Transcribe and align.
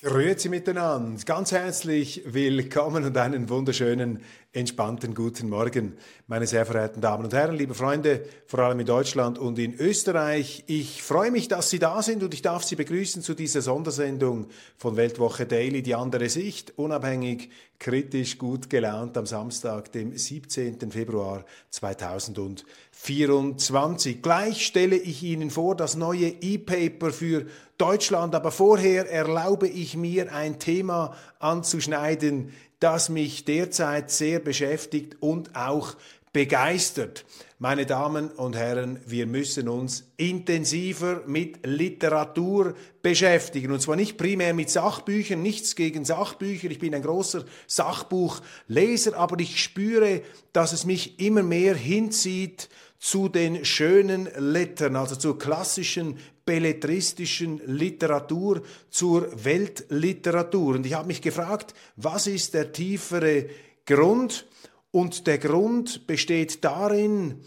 Grüezi 0.00 0.48
miteinander, 0.48 1.20
ganz 1.24 1.50
herzlich 1.50 2.22
willkommen 2.24 3.02
und 3.02 3.16
einen 3.16 3.48
wunderschönen, 3.48 4.22
entspannten 4.52 5.12
guten 5.12 5.48
Morgen, 5.48 5.96
meine 6.28 6.46
sehr 6.46 6.64
verehrten 6.64 7.00
Damen 7.00 7.24
und 7.24 7.34
Herren, 7.34 7.56
liebe 7.56 7.74
Freunde, 7.74 8.24
vor 8.46 8.60
allem 8.60 8.78
in 8.78 8.86
Deutschland 8.86 9.40
und 9.40 9.58
in 9.58 9.74
Österreich. 9.74 10.62
Ich 10.68 11.02
freue 11.02 11.32
mich, 11.32 11.48
dass 11.48 11.70
Sie 11.70 11.80
da 11.80 12.00
sind 12.00 12.22
und 12.22 12.32
ich 12.32 12.42
darf 12.42 12.62
Sie 12.62 12.76
begrüßen 12.76 13.22
zu 13.22 13.34
dieser 13.34 13.60
Sondersendung 13.60 14.46
von 14.76 14.96
Weltwoche 14.96 15.46
Daily, 15.46 15.82
die 15.82 15.96
andere 15.96 16.28
Sicht, 16.28 16.78
unabhängig, 16.78 17.50
kritisch, 17.80 18.38
gut 18.38 18.70
gelaunt 18.70 19.18
am 19.18 19.26
Samstag, 19.26 19.90
dem 19.90 20.16
17. 20.16 20.92
Februar 20.92 21.44
2024. 21.70 24.22
Gleich 24.22 24.64
stelle 24.64 24.96
ich 24.96 25.24
Ihnen 25.24 25.50
vor 25.50 25.74
das 25.74 25.96
neue 25.96 26.28
E-Paper 26.28 27.10
für 27.10 27.46
Deutschland, 27.78 28.34
aber 28.34 28.50
vorher 28.50 29.08
erlaube 29.10 29.68
ich 29.68 29.96
mir 29.96 30.34
ein 30.34 30.58
Thema 30.58 31.16
anzuschneiden, 31.38 32.52
das 32.80 33.08
mich 33.08 33.44
derzeit 33.44 34.10
sehr 34.10 34.40
beschäftigt 34.40 35.16
und 35.20 35.54
auch 35.56 35.94
begeistert. 36.32 37.24
Meine 37.58 37.86
Damen 37.86 38.30
und 38.30 38.54
Herren, 38.54 39.00
wir 39.06 39.26
müssen 39.26 39.68
uns 39.68 40.04
intensiver 40.16 41.22
mit 41.26 41.66
Literatur 41.66 42.74
beschäftigen. 43.02 43.72
Und 43.72 43.80
zwar 43.80 43.96
nicht 43.96 44.16
primär 44.16 44.54
mit 44.54 44.70
Sachbüchern, 44.70 45.42
nichts 45.42 45.74
gegen 45.74 46.04
Sachbücher. 46.04 46.70
Ich 46.70 46.78
bin 46.78 46.94
ein 46.94 47.02
großer 47.02 47.44
Sachbuchleser, 47.66 49.16
aber 49.16 49.40
ich 49.40 49.60
spüre, 49.60 50.22
dass 50.52 50.72
es 50.72 50.84
mich 50.84 51.18
immer 51.18 51.42
mehr 51.42 51.74
hinzieht 51.74 52.68
zu 52.98 53.28
den 53.28 53.64
schönen 53.64 54.28
Lettern, 54.36 54.96
also 54.96 55.16
zur 55.16 55.38
klassischen 55.38 56.18
belletristischen 56.44 57.60
Literatur, 57.66 58.62
zur 58.90 59.28
Weltliteratur. 59.44 60.76
Und 60.76 60.86
ich 60.86 60.94
habe 60.94 61.08
mich 61.08 61.22
gefragt, 61.22 61.74
was 61.96 62.26
ist 62.26 62.54
der 62.54 62.72
tiefere 62.72 63.46
Grund? 63.86 64.46
Und 64.90 65.26
der 65.26 65.38
Grund 65.38 66.06
besteht 66.06 66.64
darin, 66.64 67.42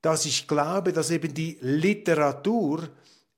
dass 0.00 0.24
ich 0.24 0.48
glaube, 0.48 0.92
dass 0.92 1.10
eben 1.10 1.34
die 1.34 1.58
Literatur 1.60 2.88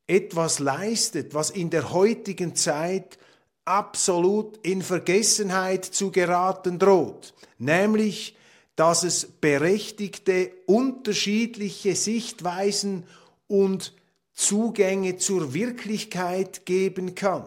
etwas 0.06 0.58
leistet, 0.58 1.34
was 1.34 1.50
in 1.50 1.70
der 1.70 1.92
heutigen 1.92 2.54
Zeit 2.54 3.18
absolut 3.64 4.56
in 4.62 4.80
Vergessenheit 4.80 5.84
zu 5.84 6.10
geraten 6.10 6.78
droht, 6.78 7.34
nämlich 7.58 8.37
dass 8.78 9.02
es 9.02 9.26
berechtigte, 9.26 10.52
unterschiedliche 10.66 11.96
Sichtweisen 11.96 13.02
und 13.48 13.92
Zugänge 14.34 15.16
zur 15.16 15.52
Wirklichkeit 15.52 16.64
geben 16.64 17.16
kann. 17.16 17.42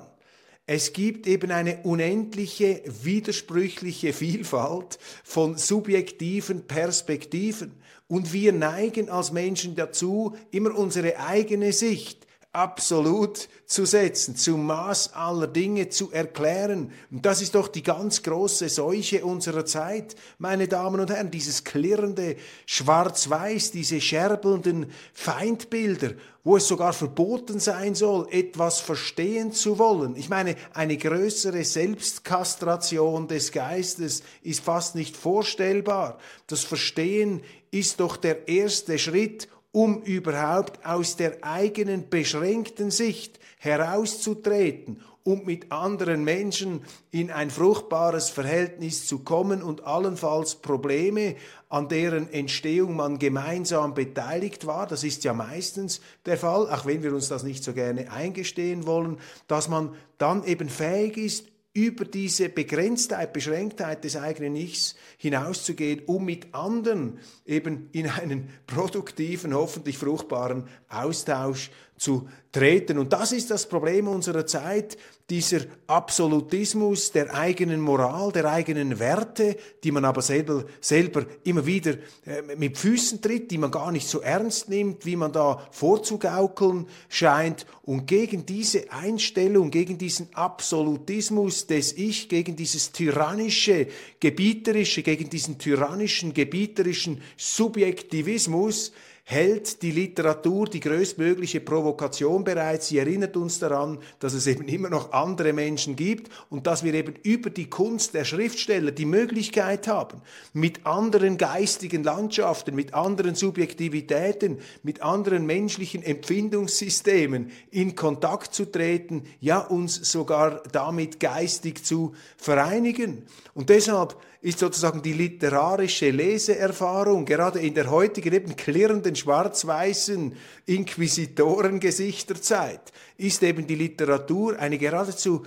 Es 0.66 0.91
gibt 0.91 1.28
eben 1.28 1.52
eine 1.52 1.84
unendliche, 1.84 2.81
widersprüchliche 2.86 4.12
Vielfalt 4.12 5.00
von 5.24 5.58
subjektiven 5.58 6.68
Perspektiven. 6.68 7.81
Und 8.09 8.34
wir 8.34 8.52
neigen 8.52 9.09
als 9.09 9.31
Menschen 9.31 9.75
dazu, 9.75 10.36
immer 10.52 10.78
unsere 10.78 11.18
eigene 11.18 11.72
Sicht 11.72 12.28
absolut 12.54 13.48
zu 13.66 13.86
setzen, 13.86 14.36
zum 14.36 14.66
Maß 14.66 15.14
aller 15.14 15.48
Dinge 15.48 15.88
zu 15.88 16.12
erklären. 16.12 16.92
Und 17.10 17.26
das 17.26 17.42
ist 17.42 17.56
doch 17.56 17.70
die 17.70 17.84
ganz 17.84 18.24
große 18.24 18.68
Seuche 18.68 19.24
unserer 19.24 19.66
Zeit, 19.66 20.16
meine 20.38 20.68
Damen 20.68 21.00
und 21.00 21.10
Herren, 21.10 21.32
dieses 21.32 21.64
klirrende 21.64 22.36
Schwarz-Weiß, 22.66 23.72
diese 23.72 24.02
scherbelnden 24.02 24.92
Feindbilder, 25.14 26.12
wo 26.44 26.58
es 26.58 26.68
sogar 26.68 26.92
verboten 26.92 27.62
sein 27.62 27.96
soll, 27.96 28.28
etwas 28.32 28.82
verstehen 28.82 29.54
zu 29.54 29.80
wollen. 29.80 30.18
Ich 30.18 30.28
meine, 30.28 30.58
eine 30.74 30.98
größere 30.98 31.64
Selbstkastration 31.64 33.30
des 33.30 33.54
Geistes 33.54 34.24
ist 34.42 34.60
fast 34.60 34.96
nicht 34.96 35.16
vorstellbar. 35.16 36.18
Das 36.48 36.66
Verstehen 36.66 37.44
ist 37.70 38.02
doch 38.02 38.18
der 38.18 38.50
erste 38.50 39.00
Schritt, 39.00 39.48
um 39.72 40.02
überhaupt 40.04 40.86
aus 40.86 41.16
der 41.16 41.44
eigenen 41.44 42.09
beschränkten 42.09 42.92
Sicht 42.92 43.40
herauszutreten 43.58 45.02
und 45.24 45.46
mit 45.46 45.72
anderen 45.72 46.24
Menschen 46.24 46.82
in 47.12 47.30
ein 47.30 47.52
fruchtbares 47.52 48.30
Verhältnis 48.30 49.06
zu 49.06 49.20
kommen 49.20 49.62
und 49.62 49.84
allenfalls 49.84 50.56
Probleme, 50.56 51.36
an 51.70 51.88
deren 51.88 52.32
Entstehung 52.34 52.96
man 52.96 53.20
gemeinsam 53.20 53.94
beteiligt 53.94 54.66
war, 54.66 54.88
das 54.88 55.04
ist 55.04 55.24
ja 55.24 55.34
meistens 55.34 56.02
der 56.26 56.38
Fall, 56.38 56.70
auch 56.70 56.86
wenn 56.86 57.03
wir 57.03 57.14
uns 57.14 57.30
das 57.30 57.44
nicht 57.44 57.64
so 57.64 57.74
gerne 57.74 58.12
eingestehen 58.12 58.88
wollen, 58.88 59.20
dass 59.48 59.70
man 59.70 59.96
dann 60.18 60.44
eben 60.44 60.70
fähig 60.70 61.18
ist, 61.18 61.51
über 61.74 62.04
diese 62.04 62.50
Begrenztheit, 62.50 63.32
Beschränktheit 63.32 64.04
des 64.04 64.18
eigenen 64.18 64.56
Ichs 64.56 64.96
hinauszugehen, 65.18 66.02
um 66.06 66.26
mit 66.26 66.54
anderen 66.54 67.20
eben 67.46 67.90
in 67.94 68.09
einen 68.09 68.50
produktiven, 68.68 69.54
hoffentlich 69.54 69.98
fruchtbaren 69.98 70.68
Austausch 70.90 71.72
zu 72.02 72.28
treten. 72.52 72.98
Und 72.98 73.14
das 73.14 73.32
ist 73.32 73.52
das 73.52 73.70
Problem 73.70 74.08
unserer 74.08 74.48
Zeit, 74.48 74.98
dieser 75.30 75.60
Absolutismus 75.86 77.12
der 77.12 77.32
eigenen 77.36 77.80
Moral, 77.80 78.32
der 78.32 78.46
eigenen 78.52 78.98
Werte, 78.98 79.56
die 79.84 79.92
man 79.92 80.04
aber 80.04 80.24
selber, 80.24 80.66
selber 80.82 81.28
immer 81.44 81.64
wieder 81.68 81.92
äh, 82.26 82.56
mit 82.58 82.80
Füßen 82.80 83.22
tritt, 83.22 83.52
die 83.52 83.60
man 83.60 83.70
gar 83.70 83.92
nicht 83.92 84.08
so 84.08 84.20
ernst 84.20 84.68
nimmt, 84.68 85.06
wie 85.06 85.16
man 85.16 85.32
da 85.32 85.66
vorzugaukeln 85.70 86.88
scheint. 87.08 87.68
Und 87.84 88.08
gegen 88.08 88.48
diese 88.48 88.92
Einstellung, 88.92 89.70
gegen 89.70 90.00
diesen 90.00 90.34
Absolutismus 90.34 91.68
des 91.68 91.94
Ich, 91.94 92.30
gegen 92.30 92.56
dieses 92.56 92.92
tyrannische, 92.92 93.88
gebieterische, 94.20 95.04
gegen 95.04 95.30
diesen 95.30 95.60
tyrannischen, 95.60 96.34
gebieterischen 96.34 97.22
Subjektivismus, 97.38 98.92
hält 99.24 99.82
die 99.82 99.92
Literatur 99.92 100.68
die 100.68 100.80
größtmögliche 100.80 101.62
Provokation 101.62 102.44
bereit. 102.44 102.84
Sie 102.84 102.98
erinnert 102.98 103.38
uns 103.38 103.59
daran, 103.59 104.00
dass 104.20 104.34
es 104.34 104.48
eben 104.48 104.68
immer 104.68 104.90
noch 104.90 105.14
andere 105.14 105.54
Menschen 105.54 105.96
gibt 105.96 106.32
und 106.50 106.68
dass 106.68 106.84
wir 106.84 106.94
eben 106.94 107.16
über 107.24 107.50
die 107.50 107.70
Kunst 107.70 108.14
der 108.14 108.26
Schriftsteller 108.26 108.92
die 108.92 109.06
Möglichkeit 109.06 109.88
haben, 109.88 110.22
mit 110.54 110.86
anderen 110.86 111.38
geistigen 111.38 112.04
Landschaften, 112.04 112.76
mit 112.76 112.94
anderen 112.94 113.36
Subjektivitäten, 113.36 114.59
mit 114.84 115.02
anderen 115.02 115.46
menschlichen 115.46 116.03
Empfindungssystemen 116.03 117.52
in 117.70 117.96
Kontakt 117.96 118.53
zu 118.53 118.66
treten, 118.66 119.24
ja 119.40 119.59
uns 119.59 119.96
sogar 119.96 120.64
damit 120.72 121.20
geistig 121.20 121.86
zu 121.86 122.14
vereinigen. 122.38 123.24
Und 123.53 123.70
deshalb 123.70 124.16
ist 124.41 124.59
sozusagen 124.59 125.02
die 125.02 125.13
literarische 125.13 126.09
Leseerfahrung, 126.09 127.23
gerade 127.26 127.59
in 127.59 127.73
der 127.76 127.91
heutigen 127.91 128.34
eben 128.34 128.55
klirrenden 128.55 129.16
schwarz-weißen 129.16 130.34
Inquisitorengesichterzeit, 130.66 132.91
ist 133.17 133.43
eben 133.43 133.67
die 133.67 133.76
Literatur 133.76 134.58
eine 134.58 134.79
geradezu 134.79 135.46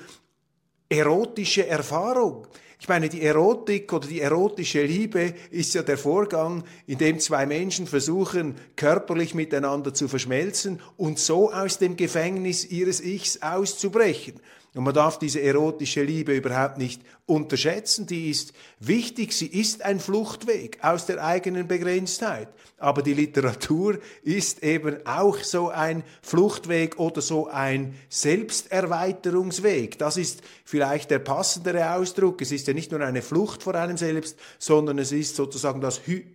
erotische 0.89 1.67
Erfahrung. 1.67 2.47
Ich 2.79 2.89
meine, 2.89 3.09
die 3.09 3.23
Erotik 3.23 3.93
oder 3.93 4.07
die 4.07 4.21
erotische 4.21 4.85
Liebe 4.85 5.35
ist 5.51 5.75
ja 5.75 5.83
der 5.83 5.99
Vorgang, 5.99 6.63
in 6.87 6.99
dem 6.99 7.19
zwei 7.19 7.47
Menschen 7.47 7.87
versuchen, 7.87 8.57
körperlich 8.77 9.35
miteinander 9.35 9.95
zu 9.95 10.07
verschmelzen 10.07 10.81
und 10.97 11.19
so 11.19 11.51
aus 11.51 11.79
dem 11.79 11.97
Gefängnis 11.97 12.65
ihres 12.67 13.01
Ichs 13.01 13.43
auszubrechen. 13.43 14.35
Und 14.75 14.83
man 14.83 14.93
darf 14.93 15.21
diese 15.21 15.41
erotische 15.41 16.03
Liebe 16.03 16.35
überhaupt 16.35 16.79
nicht 16.79 17.01
unterschätzen. 17.27 18.09
Die 18.09 18.29
ist 18.29 18.53
wichtig. 18.81 19.33
Sie 19.33 19.47
ist 19.47 19.83
ein 19.85 20.01
Fluchtweg 20.01 20.79
aus 20.83 21.07
der 21.07 21.25
eigenen 21.25 21.69
Begrenztheit. 21.69 22.49
Aber 22.79 23.03
die 23.03 23.15
Literatur 23.15 24.01
ist 24.25 24.65
eben 24.65 25.07
auch 25.07 25.39
so 25.39 25.69
ein 25.69 26.03
Fluchtweg 26.23 26.99
oder 26.99 27.23
so 27.23 27.47
ein 27.47 27.95
Selbsterweiterungsweg. 28.09 29.97
Das 29.99 30.17
ist 30.17 30.43
vielleicht 30.65 31.13
der 31.13 31.21
passendere 31.21 31.95
Ausdruck. 31.95 32.43
Es 32.43 32.51
ist 32.51 32.67
ja 32.67 32.75
nicht 32.75 32.91
nur 32.91 33.01
eine 33.01 33.23
Flucht 33.23 33.63
vor 33.63 33.77
einem 33.77 33.97
selbst, 33.97 34.37
sondern 34.59 34.99
es 34.99 35.13
ist 35.13 35.37
sozusagen 35.37 35.81
das 35.81 36.05
Hy 36.05 36.27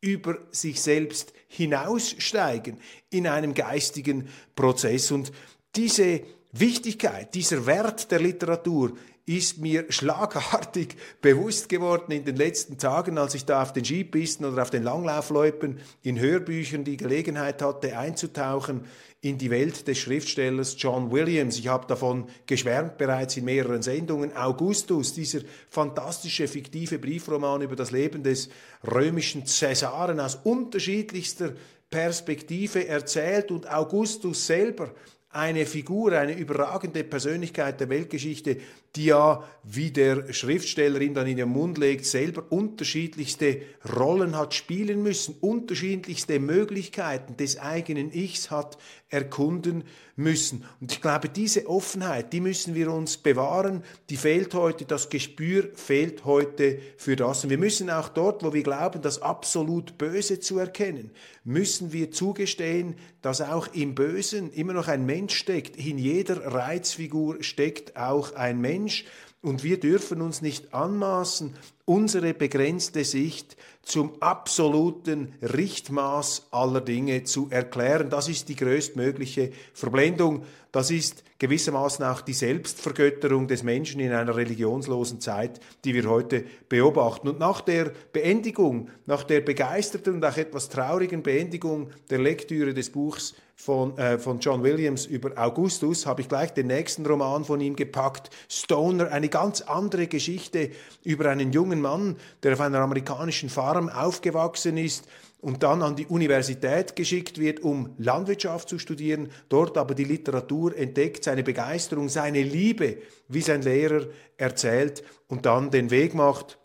über 0.00 0.38
sich 0.50 0.80
selbst 0.80 1.34
hinaussteigen 1.48 2.78
in 3.10 3.26
einem 3.26 3.52
geistigen 3.52 4.28
Prozess. 4.56 5.12
Und 5.12 5.32
diese 5.76 6.22
Wichtigkeit, 6.54 7.34
dieser 7.34 7.64
Wert 7.64 8.10
der 8.10 8.20
Literatur 8.20 8.92
ist 9.24 9.56
mir 9.56 9.86
schlagartig 9.88 10.96
bewusst 11.22 11.70
geworden 11.70 12.12
in 12.12 12.26
den 12.26 12.36
letzten 12.36 12.76
Tagen, 12.76 13.16
als 13.16 13.34
ich 13.34 13.46
da 13.46 13.62
auf 13.62 13.72
den 13.72 13.86
Skipisten 13.86 14.44
oder 14.44 14.60
auf 14.60 14.68
den 14.68 14.82
Langlaufloipen 14.82 15.80
in 16.02 16.20
Hörbüchern 16.20 16.84
die 16.84 16.98
Gelegenheit 16.98 17.62
hatte, 17.62 17.96
einzutauchen 17.96 18.84
in 19.22 19.38
die 19.38 19.48
Welt 19.48 19.88
des 19.88 19.96
Schriftstellers 19.98 20.74
John 20.76 21.10
Williams. 21.10 21.58
Ich 21.58 21.68
habe 21.68 21.86
davon 21.86 22.26
geschwärmt 22.44 22.98
bereits 22.98 23.36
in 23.38 23.46
mehreren 23.46 23.80
Sendungen. 23.80 24.36
Augustus, 24.36 25.14
dieser 25.14 25.40
fantastische 25.70 26.48
fiktive 26.48 26.98
Briefroman 26.98 27.62
über 27.62 27.76
das 27.76 27.92
Leben 27.92 28.22
des 28.22 28.50
römischen 28.86 29.46
Cäsaren 29.46 30.20
aus 30.20 30.34
unterschiedlichster 30.34 31.54
Perspektive 31.88 32.88
erzählt 32.88 33.50
und 33.50 33.70
Augustus 33.70 34.46
selber 34.46 34.92
eine 35.32 35.66
Figur, 35.66 36.12
eine 36.12 36.36
überragende 36.36 37.02
Persönlichkeit 37.04 37.80
der 37.80 37.88
Weltgeschichte, 37.88 38.58
die 38.96 39.06
ja, 39.06 39.42
wie 39.64 39.90
der 39.90 40.32
Schriftsteller 40.32 41.00
ihm 41.00 41.14
dann 41.14 41.26
in 41.26 41.36
den 41.36 41.48
Mund 41.48 41.78
legt, 41.78 42.04
selber 42.04 42.44
unterschiedlichste 42.50 43.62
Rollen 43.96 44.36
hat 44.36 44.54
spielen 44.54 45.02
müssen, 45.02 45.36
unterschiedlichste 45.40 46.38
Möglichkeiten 46.40 47.36
des 47.36 47.58
eigenen 47.58 48.12
Ichs 48.12 48.50
hat 48.50 48.76
erkunden 49.08 49.84
müssen. 50.16 50.64
Und 50.80 50.92
ich 50.92 51.00
glaube, 51.00 51.28
diese 51.28 51.68
Offenheit, 51.68 52.32
die 52.32 52.40
müssen 52.40 52.74
wir 52.74 52.90
uns 52.92 53.18
bewahren, 53.18 53.82
die 54.10 54.16
fehlt 54.16 54.54
heute, 54.54 54.84
das 54.84 55.10
Gespür 55.10 55.68
fehlt 55.74 56.24
heute 56.24 56.78
für 56.96 57.16
das. 57.16 57.44
Und 57.44 57.50
wir 57.50 57.58
müssen 57.58 57.90
auch 57.90 58.08
dort, 58.08 58.42
wo 58.42 58.52
wir 58.52 58.62
glauben, 58.62 59.02
das 59.02 59.20
absolut 59.20 59.98
Böse 59.98 60.40
zu 60.40 60.58
erkennen, 60.58 61.10
müssen 61.44 61.92
wir 61.92 62.10
zugestehen, 62.10 62.96
dass 63.20 63.40
auch 63.40 63.68
im 63.74 63.94
Bösen 63.94 64.52
immer 64.52 64.72
noch 64.72 64.88
ein 64.88 65.06
Mensch 65.06 65.36
steckt. 65.36 65.76
In 65.76 65.98
jeder 65.98 66.52
Reizfigur 66.52 67.42
steckt 67.42 67.96
auch 67.96 68.34
ein 68.34 68.60
Mensch. 68.60 68.81
Mensch 68.82 69.04
und 69.42 69.62
wir 69.62 69.78
dürfen 69.78 70.20
uns 70.20 70.42
nicht 70.42 70.74
anmaßen, 70.74 71.54
unsere 71.84 72.34
begrenzte 72.34 73.04
Sicht 73.04 73.56
zum 73.82 74.20
absoluten 74.20 75.34
Richtmaß 75.42 76.48
aller 76.52 76.80
Dinge 76.80 77.24
zu 77.24 77.48
erklären. 77.50 78.10
Das 78.10 78.28
ist 78.28 78.48
die 78.48 78.56
größtmögliche 78.56 79.50
Verblendung. 79.72 80.44
Das 80.70 80.90
ist 80.90 81.24
gewissermaßen 81.38 82.04
auch 82.04 82.20
die 82.20 82.34
Selbstvergötterung 82.34 83.48
des 83.48 83.62
Menschen 83.62 84.00
in 84.00 84.12
einer 84.12 84.36
religionslosen 84.36 85.20
Zeit, 85.20 85.60
die 85.84 85.94
wir 85.94 86.08
heute 86.08 86.44
beobachten. 86.68 87.28
Und 87.28 87.40
nach 87.40 87.60
der 87.60 87.92
Beendigung, 88.12 88.90
nach 89.06 89.24
der 89.24 89.40
begeisterten 89.40 90.14
und 90.14 90.24
auch 90.24 90.36
etwas 90.36 90.68
traurigen 90.68 91.22
Beendigung 91.22 91.90
der 92.10 92.18
Lektüre 92.18 92.74
des 92.74 92.90
Buchs 92.90 93.34
von, 93.64 93.96
äh, 93.96 94.18
von 94.18 94.40
John 94.40 94.64
Williams 94.64 95.06
über 95.06 95.30
Augustus 95.36 96.04
habe 96.04 96.22
ich 96.22 96.28
gleich 96.28 96.52
den 96.52 96.66
nächsten 96.66 97.06
Roman 97.06 97.44
von 97.44 97.60
ihm 97.60 97.76
gepackt, 97.76 98.30
Stoner, 98.48 99.12
eine 99.12 99.28
ganz 99.28 99.60
andere 99.60 100.08
Geschichte 100.08 100.70
über 101.04 101.30
einen 101.30 101.52
jungen 101.52 101.80
Mann, 101.80 102.16
der 102.42 102.54
auf 102.54 102.60
einer 102.60 102.80
amerikanischen 102.80 103.48
Farm 103.48 103.88
aufgewachsen 103.88 104.76
ist 104.78 105.06
und 105.40 105.62
dann 105.62 105.82
an 105.82 105.94
die 105.94 106.06
Universität 106.06 106.96
geschickt 106.96 107.38
wird, 107.38 107.60
um 107.60 107.94
Landwirtschaft 107.98 108.68
zu 108.68 108.80
studieren, 108.80 109.30
dort 109.48 109.78
aber 109.78 109.94
die 109.94 110.04
Literatur 110.04 110.76
entdeckt, 110.76 111.22
seine 111.22 111.44
Begeisterung, 111.44 112.08
seine 112.08 112.42
Liebe, 112.42 112.98
wie 113.28 113.42
sein 113.42 113.62
Lehrer 113.62 114.06
erzählt 114.38 115.04
und 115.28 115.46
dann 115.46 115.70
den 115.70 115.92
Weg 115.92 116.14
macht 116.14 116.58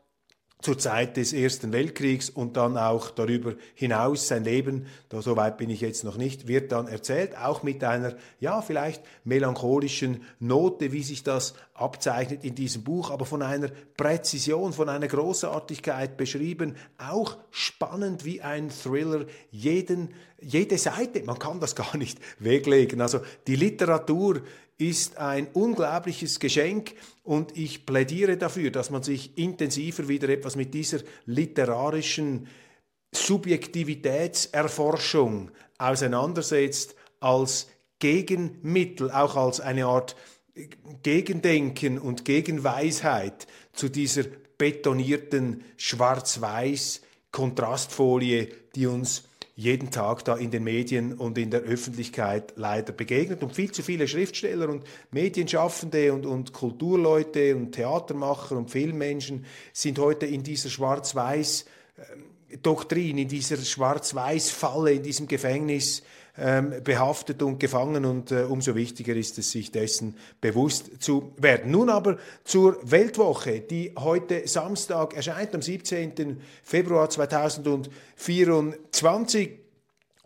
zur 0.59 0.77
Zeit 0.80 1.18
des 1.18 1.33
Ersten 1.33 1.71
Weltkriegs 1.71 2.31
und 2.31 2.57
dann 2.57 2.77
auch 2.77 3.12
darüber 3.12 3.54
hinaus 3.75 4.27
sein 4.27 4.44
Leben, 4.44 4.88
da 5.09 5.21
so 5.21 5.38
weit 5.38 5.57
bin 5.57 5.69
ich 5.69 5.81
jetzt 5.81 6.04
noch 6.04 6.18
nicht, 6.18 6.48
wird 6.48 6.71
dann 6.71 6.88
erzählt, 6.88 7.38
auch 7.38 7.62
mit 7.62 7.83
einer, 7.83 8.15
ja, 8.39 8.62
vielleicht 8.62 9.04
melancholischen 9.24 10.24
Note, 10.39 10.92
wie 10.92 11.04
sich 11.04 11.24
das 11.24 11.54
abzeichnet 11.75 12.44
in 12.44 12.56
diesem 12.56 12.83
Buch, 12.83 13.12
aber 13.12 13.25
von 13.25 13.44
einer 13.44 13.69
Präzision, 13.98 14.74
von 14.74 14.89
einer 14.89 15.07
Großartigkeit 15.07 16.18
beschrieben, 16.18 16.75
auch 16.98 17.38
spannend 17.51 18.25
wie 18.25 18.42
ein 18.42 18.71
Thriller, 18.71 19.25
jeden, 19.51 20.10
jede 20.39 20.78
Seite, 20.78 21.24
man 21.24 21.39
kann 21.39 21.60
das 21.60 21.75
gar 21.75 21.98
nicht 21.98 22.19
weglegen. 22.39 23.01
Also 23.01 23.19
die 23.48 23.56
Literatur 23.56 24.44
ist 24.78 25.18
ein 25.18 25.48
unglaubliches 25.54 26.39
Geschenk 26.39 26.94
und 27.24 27.57
ich 27.57 27.86
plädiere 27.86 28.38
dafür, 28.38 28.72
dass 28.72 28.92
man 28.92 29.04
sich 29.04 29.38
intensiver 29.38 30.07
wieder 30.07 30.30
etwas 30.30 30.56
mit 30.56 30.74
dieser 30.74 31.00
literarischen 31.25 32.48
Subjektivitätserforschung 33.12 35.51
auseinandersetzt 35.78 36.95
als 37.19 37.68
Gegenmittel, 38.00 39.12
auch 39.12 39.36
als 39.36 39.60
eine 39.60 39.88
Art 39.88 40.16
Gegendenken 41.04 42.00
und 42.00 42.25
Gegenweisheit 42.25 43.45
zu 43.74 43.89
dieser 43.89 44.24
betonierten 44.57 45.63
Schwarz-Weiß 45.78 47.01
Kontrastfolie, 47.31 48.50
die 48.75 48.88
uns 48.88 49.26
jeden 49.57 49.89
Tag 49.89 50.24
da 50.24 50.38
in 50.38 50.51
den 50.51 50.63
Medien 50.63 51.13
und 51.13 51.36
in 51.38 51.50
der 51.50 51.62
Öffentlichkeit 51.62 52.54
leider 52.57 52.94
begegnet. 52.94 53.42
Und 53.42 53.56
viel 53.56 53.71
zu 53.71 53.81
viele 53.81 54.07
Schriftsteller 54.07 54.69
und 54.69 54.83
Medienschaffende 55.09 56.13
und, 56.13 56.27
und 56.27 56.54
Kulturleute 56.54 57.56
und 57.56 57.71
Theatermacher 57.71 58.56
und 58.56 58.69
Filmmenschen 58.69 59.45
sind 59.74 59.98
heute 59.98 60.27
in 60.27 60.44
dieser 60.44 60.69
Schwarz-Weiß- 60.69 61.65
Doktrin, 62.62 63.18
in 63.18 63.28
dieser 63.28 63.58
Schwarz-Weiß-Falle, 63.58 64.94
in 64.94 65.04
diesem 65.04 65.28
Gefängnis 65.28 66.04
ähm, 66.38 66.76
behaftet 66.84 67.42
und 67.42 67.60
gefangen 67.60 68.06
und 68.06 68.32
äh, 68.32 68.44
umso 68.44 68.76
wichtiger 68.76 69.16
ist 69.16 69.40
es, 69.40 69.52
sich 69.52 69.72
dessen 69.72 70.16
bewusst 70.40 71.02
zu 71.02 71.34
werden. 71.38 71.72
Nun 71.72 71.90
aber 71.90 72.20
zur 72.44 72.78
Weltwoche, 72.84 73.62
die 73.62 73.94
heute 73.98 74.48
Samstag 74.48 75.16
erscheint, 75.16 75.56
am 75.56 75.64
17. 75.64 76.40
Februar 76.64 77.10
2024. 77.10 79.50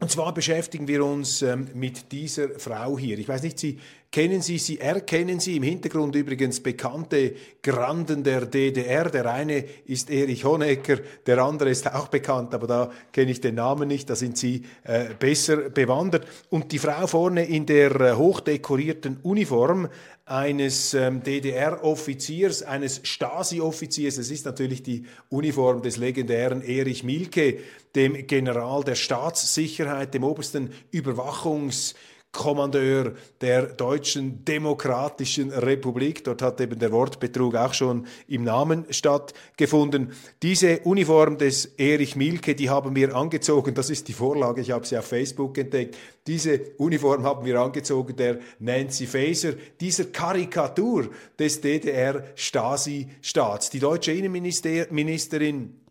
Und 0.01 0.11
zwar 0.11 0.33
beschäftigen 0.33 0.87
wir 0.87 1.05
uns 1.05 1.43
ähm, 1.43 1.69
mit 1.75 2.11
dieser 2.11 2.59
Frau 2.59 2.99
hier. 2.99 3.17
Ich 3.19 3.29
weiß 3.29 3.43
nicht, 3.43 3.59
Sie 3.59 3.79
kennen 4.11 4.41
Sie, 4.41 4.57
Sie 4.57 4.79
erkennen 4.79 5.39
Sie 5.39 5.55
im 5.55 5.63
Hintergrund 5.63 6.15
übrigens 6.15 6.59
bekannte 6.59 7.33
Granden 7.63 8.23
der 8.23 8.45
DDR. 8.45 9.09
Der 9.09 9.25
eine 9.31 9.63
ist 9.85 10.09
Erich 10.09 10.43
Honecker, 10.43 10.97
der 11.25 11.39
andere 11.39 11.69
ist 11.69 11.91
auch 11.93 12.09
bekannt, 12.09 12.53
aber 12.53 12.67
da 12.67 12.91
kenne 13.13 13.31
ich 13.31 13.39
den 13.39 13.55
Namen 13.55 13.87
nicht, 13.87 14.09
da 14.09 14.15
sind 14.15 14.37
Sie 14.37 14.63
äh, 14.83 15.13
besser 15.17 15.69
bewandert. 15.69 16.27
Und 16.49 16.73
die 16.73 16.79
Frau 16.79 17.07
vorne 17.07 17.45
in 17.45 17.65
der 17.65 17.99
äh, 18.01 18.13
hochdekorierten 18.13 19.19
Uniform 19.23 19.87
eines 20.25 20.93
ähm, 20.93 21.23
DDR-Offiziers, 21.23 22.63
eines 22.63 23.01
Stasi-Offiziers. 23.03 24.17
Es 24.17 24.29
ist 24.29 24.45
natürlich 24.45 24.83
die 24.83 25.05
Uniform 25.29 25.81
des 25.81 25.95
legendären 25.97 26.61
Erich 26.61 27.03
Mielke, 27.03 27.59
dem 27.95 28.27
General 28.27 28.83
der 28.83 28.95
Staatssicherheit, 28.95 30.13
dem 30.13 30.23
obersten 30.23 30.71
Überwachungs- 30.93 31.95
Kommandeur 32.31 33.13
der 33.41 33.63
Deutschen 33.63 34.45
Demokratischen 34.45 35.51
Republik. 35.51 36.23
Dort 36.23 36.41
hat 36.41 36.61
eben 36.61 36.79
der 36.79 36.91
Wortbetrug 36.91 37.55
auch 37.55 37.73
schon 37.73 38.07
im 38.27 38.45
Namen 38.45 38.85
stattgefunden. 38.89 40.13
Diese 40.41 40.79
Uniform 40.79 41.37
des 41.37 41.65
Erich 41.77 42.15
Mielke, 42.15 42.55
die 42.55 42.69
haben 42.69 42.95
wir 42.95 43.13
angezogen. 43.15 43.75
Das 43.75 43.89
ist 43.89 44.07
die 44.07 44.13
Vorlage. 44.13 44.61
Ich 44.61 44.71
habe 44.71 44.87
sie 44.87 44.97
auf 44.97 45.05
Facebook 45.05 45.57
entdeckt. 45.57 45.97
Diese 46.25 46.61
Uniform 46.77 47.23
haben 47.23 47.45
wir 47.45 47.59
angezogen 47.59 48.15
der 48.15 48.39
Nancy 48.59 49.07
Faeser, 49.07 49.55
dieser 49.79 50.05
Karikatur 50.05 51.09
des 51.37 51.59
DDR-Stasi-Staats. 51.59 53.71
Die 53.71 53.79
deutsche 53.79 54.13
Innenministerin 54.13 55.81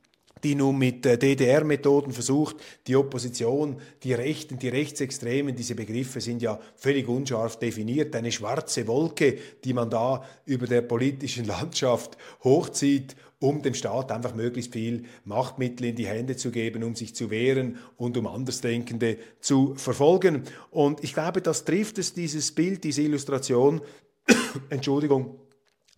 die 0.42 0.54
nun 0.54 0.78
mit 0.78 1.04
DDR-Methoden 1.04 2.12
versucht, 2.12 2.56
die 2.86 2.96
Opposition, 2.96 3.76
die 4.02 4.12
Rechten, 4.12 4.58
die 4.58 4.68
Rechtsextremen, 4.68 5.54
diese 5.54 5.74
Begriffe 5.74 6.20
sind 6.20 6.42
ja 6.42 6.58
völlig 6.76 7.08
unscharf 7.08 7.58
definiert, 7.58 8.14
eine 8.16 8.32
schwarze 8.32 8.86
Wolke, 8.86 9.38
die 9.64 9.72
man 9.72 9.90
da 9.90 10.24
über 10.46 10.66
der 10.66 10.82
politischen 10.82 11.44
Landschaft 11.46 12.16
hochzieht, 12.42 13.16
um 13.40 13.62
dem 13.62 13.74
Staat 13.74 14.12
einfach 14.12 14.34
möglichst 14.34 14.72
viel 14.72 15.04
Machtmittel 15.24 15.86
in 15.86 15.96
die 15.96 16.06
Hände 16.06 16.36
zu 16.36 16.50
geben, 16.50 16.84
um 16.84 16.94
sich 16.94 17.14
zu 17.14 17.30
wehren 17.30 17.78
und 17.96 18.16
um 18.16 18.26
Andersdenkende 18.26 19.16
zu 19.40 19.74
verfolgen. 19.76 20.42
Und 20.70 21.02
ich 21.02 21.14
glaube, 21.14 21.40
das 21.40 21.64
trifft 21.64 21.98
es, 21.98 22.12
dieses 22.12 22.52
Bild, 22.52 22.84
diese 22.84 23.02
Illustration. 23.02 23.80
Entschuldigung, 24.68 25.38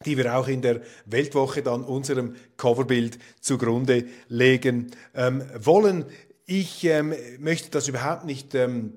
die 0.02 0.16
wir 0.16 0.36
auch 0.36 0.48
in 0.48 0.62
der 0.62 0.80
Weltwoche 1.06 1.62
dann 1.62 1.84
unserem 1.84 2.34
Coverbild 2.56 3.18
zugrunde 3.40 4.04
legen 4.28 4.90
ähm, 5.14 5.42
wollen. 5.58 6.04
Ich 6.46 6.84
ähm, 6.84 7.14
möchte 7.38 7.70
das 7.70 7.88
überhaupt 7.88 8.24
nicht 8.24 8.54
ähm, 8.54 8.94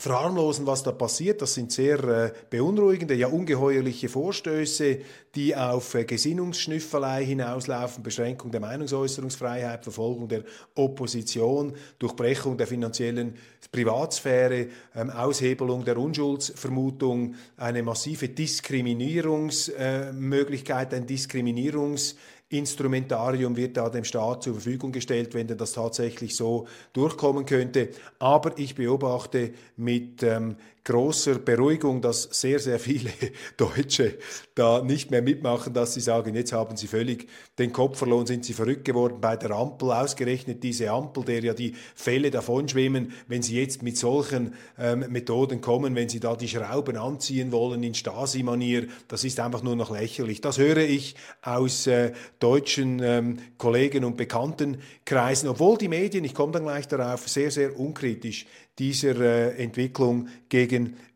verharmlosen, 0.00 0.64
was 0.66 0.84
da 0.84 0.92
passiert. 0.92 1.42
Das 1.42 1.54
sind 1.54 1.72
sehr 1.72 2.04
äh, 2.04 2.30
beunruhigende, 2.50 3.14
ja 3.14 3.26
ungeheuerliche 3.26 4.08
Vorstöße, 4.08 4.98
die 5.34 5.56
auf 5.56 5.92
äh, 5.94 6.04
Gesinnungsschnüffelei 6.04 7.24
hinauslaufen, 7.24 8.04
Beschränkung 8.04 8.52
der 8.52 8.60
Meinungsäußerungsfreiheit, 8.60 9.82
Verfolgung 9.82 10.28
der 10.28 10.44
Opposition, 10.76 11.72
Durchbrechung 11.98 12.56
der 12.56 12.68
finanziellen 12.68 13.34
Privatsphäre, 13.72 14.68
ähm, 14.94 15.10
Aushebelung 15.10 15.84
der 15.84 15.98
Unschuldsvermutung, 15.98 17.34
eine 17.56 17.82
massive 17.82 18.28
Diskriminierungsmöglichkeit, 18.28 20.92
äh, 20.92 20.96
ein 20.96 21.08
Diskriminierungs 21.08 22.14
Instrumentarium 22.50 23.56
wird 23.56 23.76
da 23.76 23.90
dem 23.90 24.04
Staat 24.04 24.42
zur 24.42 24.54
Verfügung 24.54 24.90
gestellt, 24.90 25.34
wenn 25.34 25.46
denn 25.46 25.58
das 25.58 25.72
tatsächlich 25.72 26.34
so 26.34 26.66
durchkommen 26.94 27.44
könnte. 27.44 27.90
Aber 28.18 28.58
ich 28.58 28.74
beobachte 28.74 29.52
mit 29.76 30.22
ähm, 30.22 30.56
großer 30.84 31.38
Beruhigung, 31.38 32.00
dass 32.00 32.22
sehr, 32.22 32.58
sehr 32.58 32.78
viele 32.78 33.10
Deutsche 33.56 34.18
da 34.54 34.82
nicht 34.82 35.10
mehr 35.10 35.22
mitmachen, 35.22 35.72
dass 35.72 35.94
sie 35.94 36.00
sagen, 36.00 36.34
jetzt 36.34 36.52
haben 36.52 36.76
sie 36.76 36.86
völlig 36.86 37.28
den 37.58 37.72
Kopf 37.72 37.98
verloren, 37.98 38.26
sind 38.26 38.44
sie 38.44 38.52
verrückt 38.52 38.84
geworden 38.84 39.20
bei 39.20 39.36
der 39.36 39.50
Ampel, 39.50 39.92
ausgerechnet 39.92 40.62
diese 40.62 40.90
Ampel, 40.90 41.24
der 41.24 41.42
ja 41.42 41.54
die 41.54 41.74
Fälle 41.94 42.30
davonschwimmen, 42.30 43.12
wenn 43.26 43.42
sie 43.42 43.60
jetzt 43.60 43.82
mit 43.82 43.96
solchen 43.96 44.54
ähm, 44.78 45.04
Methoden 45.08 45.60
kommen, 45.60 45.94
wenn 45.94 46.08
sie 46.08 46.20
da 46.20 46.36
die 46.36 46.48
Schrauben 46.48 46.96
anziehen 46.96 47.52
wollen 47.52 47.82
in 47.82 47.94
Stasi-Manier, 47.94 48.86
das 49.08 49.24
ist 49.24 49.40
einfach 49.40 49.62
nur 49.62 49.76
noch 49.76 49.90
lächerlich. 49.90 50.40
Das 50.40 50.58
höre 50.58 50.78
ich 50.78 51.14
aus 51.42 51.86
äh, 51.86 52.12
deutschen 52.38 53.00
ähm, 53.02 53.38
Kollegen 53.58 54.04
und 54.04 54.16
Bekanntenkreisen, 54.16 55.48
obwohl 55.48 55.78
die 55.78 55.88
Medien, 55.88 56.24
ich 56.24 56.34
komme 56.34 56.52
dann 56.52 56.64
gleich 56.64 56.88
darauf, 56.88 57.28
sehr, 57.28 57.50
sehr 57.50 57.78
unkritisch 57.78 58.46
dieser 58.78 59.16
äh, 59.20 59.62
Entwicklung 59.62 60.28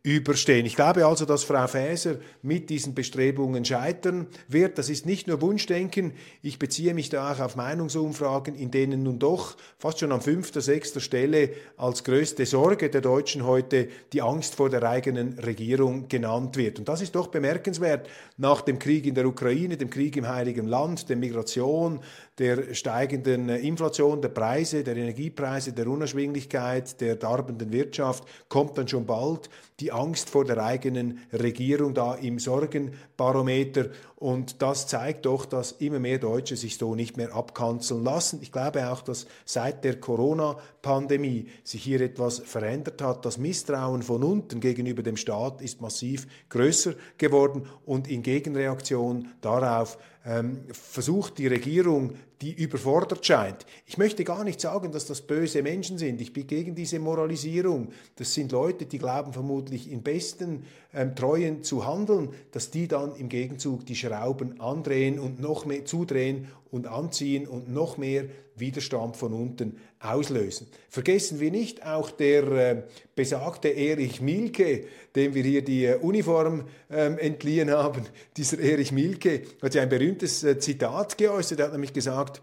gegenüberstehen. 0.03 0.67
Ich 0.67 0.75
glaube 0.75 1.07
also, 1.07 1.25
dass 1.25 1.45
Frau 1.45 1.67
Faeser 1.67 2.17
mit 2.43 2.71
diesen 2.71 2.95
Bestrebungen 2.95 3.65
scheitern 3.65 4.27
wird. 4.49 4.79
Das 4.79 4.89
ist 4.89 5.07
nicht 5.07 5.29
nur 5.29 5.41
Wunschdenken. 5.41 6.13
Ich 6.43 6.59
beziehe 6.59 6.95
mich 6.95 7.09
da 7.09 7.33
auch 7.33 7.41
auf 7.41 7.57
Meinungsumfragen, 7.57 8.55
in 8.55 8.71
denen 8.71 9.05
nun 9.05 9.19
doch 9.19 9.57
fast 9.79 10.01
schon 10.01 10.13
an 10.13 10.21
fünfter, 10.21 10.61
sechster 10.61 11.01
Stelle 11.01 11.51
als 11.77 12.05
größte 12.05 12.47
Sorge 12.47 12.91
der 12.91 13.01
Deutschen 13.01 13.47
heute 13.47 13.89
die 14.13 14.23
Angst 14.23 14.55
vor 14.57 14.71
der 14.71 14.83
eigenen 14.83 15.39
Regierung 15.39 16.09
genannt 16.09 16.57
wird. 16.57 16.79
Und 16.79 16.89
das 16.89 17.01
ist 17.01 17.15
doch 17.15 17.29
bemerkenswert 17.29 18.09
nach 18.37 18.63
dem 18.63 18.79
Krieg 18.79 19.07
in 19.07 19.15
der 19.15 19.27
Ukraine, 19.27 19.77
dem 19.77 19.91
Krieg 19.91 20.17
im 20.17 20.29
Heiligen 20.29 20.67
Land, 20.67 21.09
der 21.09 21.17
Migration, 21.17 22.01
der 22.39 22.75
steigenden 22.75 23.49
Inflation, 23.49 24.21
der 24.21 24.31
Preise, 24.31 24.83
der 24.83 24.97
Energiepreise, 24.97 25.73
der 25.73 25.87
Unerschwinglichkeit, 25.87 27.01
der 27.01 27.17
darbenden 27.17 27.73
Wirtschaft 27.73 28.25
kommt 28.49 28.77
dann 28.79 28.89
schon 28.89 29.07
bald 29.07 29.49
die 29.81 29.93
Angst 29.93 30.31
vor 30.31 30.45
der 30.45 30.63
eigenen 30.63 31.21
Regierung 31.33 31.95
da 31.95 32.15
im 32.15 32.39
Sorgenbarometer. 32.39 33.91
Und 34.17 34.63
das 34.63 34.87
zeigt 34.87 35.27
doch, 35.27 35.47
dass 35.47 35.73
immer 35.73 35.99
mehr 35.99 36.19
Deutsche 36.19 36.57
sich 36.57 36.79
so 36.79 36.95
nicht 36.95 37.17
mehr 37.17 37.35
abkanzeln 37.35 38.05
lassen. 38.05 38.39
Ich 38.43 38.53
glaube 38.53 38.89
auch, 38.91 39.03
dass 39.03 39.27
seit 39.45 39.83
der 39.85 39.99
Corona-Pandemie 39.99 41.49
sich 41.65 41.83
hier 41.83 42.01
etwas 42.01 42.39
verändert 42.39 43.03
hat. 43.03 43.25
Das 43.25 43.39
Misstrauen 43.39 44.03
von 44.03 44.23
unten 44.23 44.61
gegenüber 44.61 45.03
dem 45.03 45.17
Staat 45.17 45.61
ist 45.61 45.81
massiv 45.81 46.27
größer 46.51 46.95
geworden 47.19 47.67
und 47.85 48.09
in 48.09 48.23
Gegenreaktion 48.23 49.29
darauf 49.41 49.99
ähm, 50.25 50.65
versucht 50.73 51.39
die 51.39 51.47
Regierung, 51.47 52.15
die 52.41 52.53
überfordert 52.53 53.25
scheint. 53.25 53.67
Ich 53.87 53.99
möchte 53.99 54.25
gar 54.25 54.45
nicht 54.45 54.61
sagen, 54.61 54.93
dass 54.93 55.07
das 55.07 55.23
böse 55.23 55.63
Menschen 55.63 55.99
sind. 55.99 56.21
Ich 56.21 56.33
bin 56.33 56.47
gegen 56.47 56.75
diese 56.75 56.99
Moralisierung. 56.99 57.89
Das 58.17 58.35
sind 58.35 58.53
Leute, 58.53 58.87
die 58.87 58.99
glauben 58.99 59.33
vermutlich 59.33 59.91
in 59.91 60.03
besten 60.03 60.65
ähm, 60.93 61.15
Treuen 61.15 61.63
zu 61.63 61.87
handeln, 61.87 62.31
dass 62.51 62.71
die 62.71 62.89
dann 62.89 63.15
im 63.17 63.29
Gegenzug 63.29 63.87
die 63.87 63.97
Schrauben 63.97 64.61
andrehen 64.61 65.19
und 65.19 65.41
noch 65.41 65.65
mehr 65.67 65.85
zudrehen 65.85 66.49
und 66.73 66.89
anziehen 66.89 67.47
und 67.47 67.73
noch 67.73 67.99
mehr 67.99 68.25
Widerstand 68.57 69.17
von 69.17 69.33
unten 69.35 69.77
auslösen. 70.01 70.67
Vergessen 70.89 71.39
wir 71.39 71.51
nicht 71.51 71.87
auch 71.87 72.11
der 72.11 72.43
äh, 72.45 72.83
besagte 73.15 73.69
Erich 73.69 74.21
Milke, 74.21 74.87
dem 75.15 75.35
wir 75.35 75.43
hier 75.43 75.63
die 75.63 75.85
äh, 75.85 75.97
Uniform 75.97 76.65
ähm, 76.91 77.19
entliehen 77.19 77.71
haben. 77.71 78.03
Dieser 78.37 78.59
Erich 78.59 78.91
Milke 78.91 79.43
hat 79.61 79.75
ja 79.75 79.83
ein 79.83 79.89
berühmtes 79.89 80.43
äh, 80.45 80.59
Zitat 80.59 81.19
geäußert, 81.19 81.61
er 81.61 81.67
hat 81.67 81.73
nämlich 81.73 81.93
gesagt, 81.93 82.43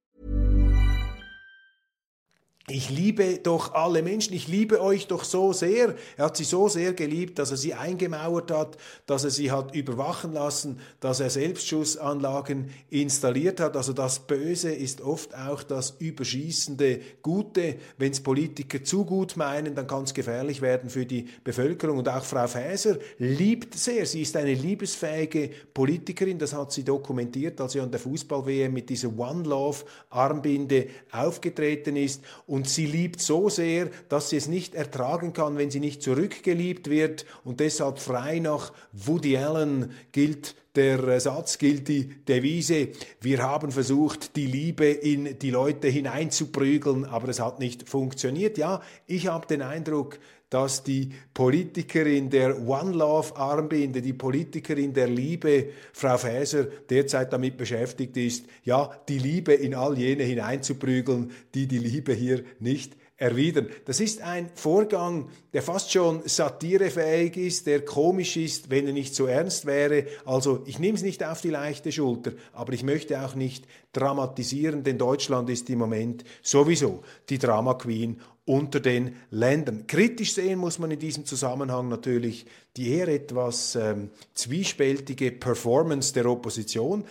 Ich 2.73 2.89
liebe 2.89 3.39
doch 3.43 3.73
alle 3.73 4.01
Menschen, 4.01 4.33
ich 4.33 4.47
liebe 4.47 4.81
euch 4.81 5.07
doch 5.07 5.25
so 5.25 5.51
sehr. 5.51 5.95
Er 6.15 6.25
hat 6.25 6.37
sie 6.37 6.45
so 6.45 6.69
sehr 6.69 6.93
geliebt, 6.93 7.37
dass 7.37 7.51
er 7.51 7.57
sie 7.57 7.73
eingemauert 7.73 8.49
hat, 8.49 8.77
dass 9.05 9.25
er 9.25 9.29
sie 9.29 9.51
hat 9.51 9.75
überwachen 9.75 10.31
lassen, 10.31 10.79
dass 11.01 11.19
er 11.19 11.29
Selbstschussanlagen 11.29 12.69
installiert 12.89 13.59
hat. 13.59 13.75
Also 13.75 13.91
das 13.91 14.19
Böse 14.19 14.71
ist 14.71 15.01
oft 15.01 15.35
auch 15.35 15.63
das 15.63 15.95
überschießende 15.99 17.01
Gute. 17.21 17.75
Wenn 17.97 18.13
es 18.13 18.21
Politiker 18.21 18.81
zu 18.83 19.03
gut 19.03 19.35
meinen, 19.35 19.75
dann 19.75 19.87
kann 19.87 20.03
es 20.03 20.13
gefährlich 20.13 20.61
werden 20.61 20.89
für 20.89 21.05
die 21.05 21.27
Bevölkerung. 21.43 21.97
Und 21.97 22.07
auch 22.07 22.23
Frau 22.23 22.47
Faeser 22.47 22.97
liebt 23.17 23.77
sehr. 23.77 24.05
Sie 24.05 24.21
ist 24.21 24.37
eine 24.37 24.53
liebesfähige 24.53 25.49
Politikerin. 25.73 26.39
Das 26.39 26.53
hat 26.53 26.71
sie 26.71 26.85
dokumentiert, 26.85 27.59
als 27.59 27.73
sie 27.73 27.81
an 27.81 27.91
der 27.91 27.99
Fußball-WM 27.99 28.71
mit 28.71 28.89
dieser 28.89 29.09
One 29.17 29.43
Love 29.43 29.83
Armbinde 30.09 30.87
aufgetreten 31.11 31.97
ist. 31.97 32.23
Und 32.47 32.60
und 32.61 32.69
sie 32.69 32.85
liebt 32.85 33.21
so 33.21 33.49
sehr, 33.49 33.89
dass 34.07 34.29
sie 34.29 34.37
es 34.37 34.47
nicht 34.47 34.75
ertragen 34.75 35.33
kann, 35.33 35.57
wenn 35.57 35.71
sie 35.71 35.79
nicht 35.79 36.03
zurückgeliebt 36.03 36.91
wird 36.91 37.25
und 37.43 37.59
deshalb 37.59 37.97
frei 37.97 38.37
nach 38.37 38.71
Woody 38.91 39.35
Allen 39.35 39.93
gilt 40.11 40.53
der 40.75 41.19
Satz 41.19 41.57
gilt 41.57 41.87
die 41.87 42.23
Devise, 42.25 42.89
wir 43.19 43.41
haben 43.41 43.71
versucht, 43.71 44.35
die 44.35 44.45
Liebe 44.45 44.85
in 44.85 45.39
die 45.39 45.49
Leute 45.49 45.87
hineinzuprügeln, 45.87 47.03
aber 47.03 47.29
es 47.29 47.39
hat 47.39 47.57
nicht 47.57 47.89
funktioniert. 47.89 48.59
Ja, 48.59 48.81
ich 49.07 49.25
habe 49.25 49.47
den 49.47 49.63
Eindruck, 49.63 50.19
dass 50.51 50.83
die 50.83 51.09
Politikerin 51.33 52.29
der 52.29 52.61
One 52.67 52.91
Love 52.91 53.35
Armbinde, 53.37 54.01
die 54.01 54.13
Politikerin 54.13 54.93
der 54.93 55.07
Liebe, 55.07 55.69
Frau 55.93 56.17
Faeser, 56.17 56.65
derzeit 56.89 57.31
damit 57.31 57.57
beschäftigt 57.57 58.17
ist, 58.17 58.45
ja, 58.65 58.91
die 59.07 59.17
Liebe 59.17 59.53
in 59.53 59.73
all 59.73 59.97
jene 59.97 60.23
hineinzuprügeln, 60.23 61.31
die 61.55 61.67
die 61.67 61.79
Liebe 61.79 62.13
hier 62.13 62.43
nicht 62.59 62.97
erwidern. 63.15 63.69
Das 63.85 63.99
ist 64.01 64.21
ein 64.23 64.49
Vorgang, 64.55 65.29
der 65.53 65.61
fast 65.61 65.91
schon 65.91 66.23
satirefähig 66.25 67.37
ist, 67.37 67.67
der 67.67 67.85
komisch 67.85 68.35
ist, 68.35 68.71
wenn 68.71 68.87
er 68.87 68.93
nicht 68.93 69.15
so 69.15 69.27
ernst 69.27 69.67
wäre. 69.67 70.05
Also 70.25 70.63
ich 70.65 70.79
nehme 70.79 70.97
es 70.97 71.03
nicht 71.03 71.23
auf 71.23 71.39
die 71.39 71.51
leichte 71.51 71.91
Schulter, 71.91 72.31
aber 72.51 72.73
ich 72.73 72.83
möchte 72.83 73.23
auch 73.23 73.35
nicht 73.35 73.67
dramatisieren, 73.93 74.83
denn 74.83 74.97
Deutschland 74.97 75.49
ist 75.49 75.69
im 75.69 75.79
Moment 75.79 76.25
sowieso 76.41 77.03
die 77.29 77.37
Drama 77.37 77.75
Queen 77.75 78.19
unter 78.51 78.81
den 78.81 79.15
Ländern. 79.29 79.87
Kritisch 79.87 80.33
sehen 80.33 80.59
muss 80.59 80.77
man 80.77 80.91
in 80.91 80.99
diesem 80.99 81.25
Zusammenhang 81.25 81.87
natürlich 81.87 82.45
die 82.75 82.89
eher 82.89 83.07
etwas 83.07 83.77
ähm, 83.77 84.09
zwiespältige 84.33 85.31
Performance 85.31 86.13
der 86.13 86.25
Opposition. 86.25 87.05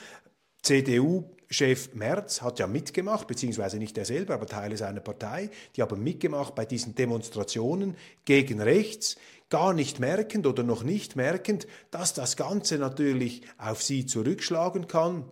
CDU 0.61 1.25
Chef 1.49 1.95
Merz 1.95 2.43
hat 2.43 2.59
ja 2.59 2.67
mitgemacht, 2.67 3.27
beziehungsweise 3.27 3.79
nicht 3.79 3.97
er 3.97 4.05
selber, 4.05 4.35
aber 4.35 4.47
Teile 4.47 4.77
seiner 4.77 5.01
Partei, 5.01 5.49
die 5.75 5.83
haben 5.83 6.03
mitgemacht 6.03 6.55
bei 6.55 6.67
diesen 6.67 6.95
Demonstrationen 6.95 7.97
gegen 8.27 8.61
rechts, 8.61 9.17
gar 9.49 9.73
nicht 9.73 9.99
merkend 9.99 10.47
oder 10.47 10.63
noch 10.63 10.83
nicht 10.83 11.17
merkend, 11.17 11.67
dass 11.91 12.13
das 12.13 12.37
Ganze 12.37 12.77
natürlich 12.77 13.41
auf 13.57 13.83
sie 13.83 14.05
zurückschlagen 14.05 14.89
kann. 14.89 15.25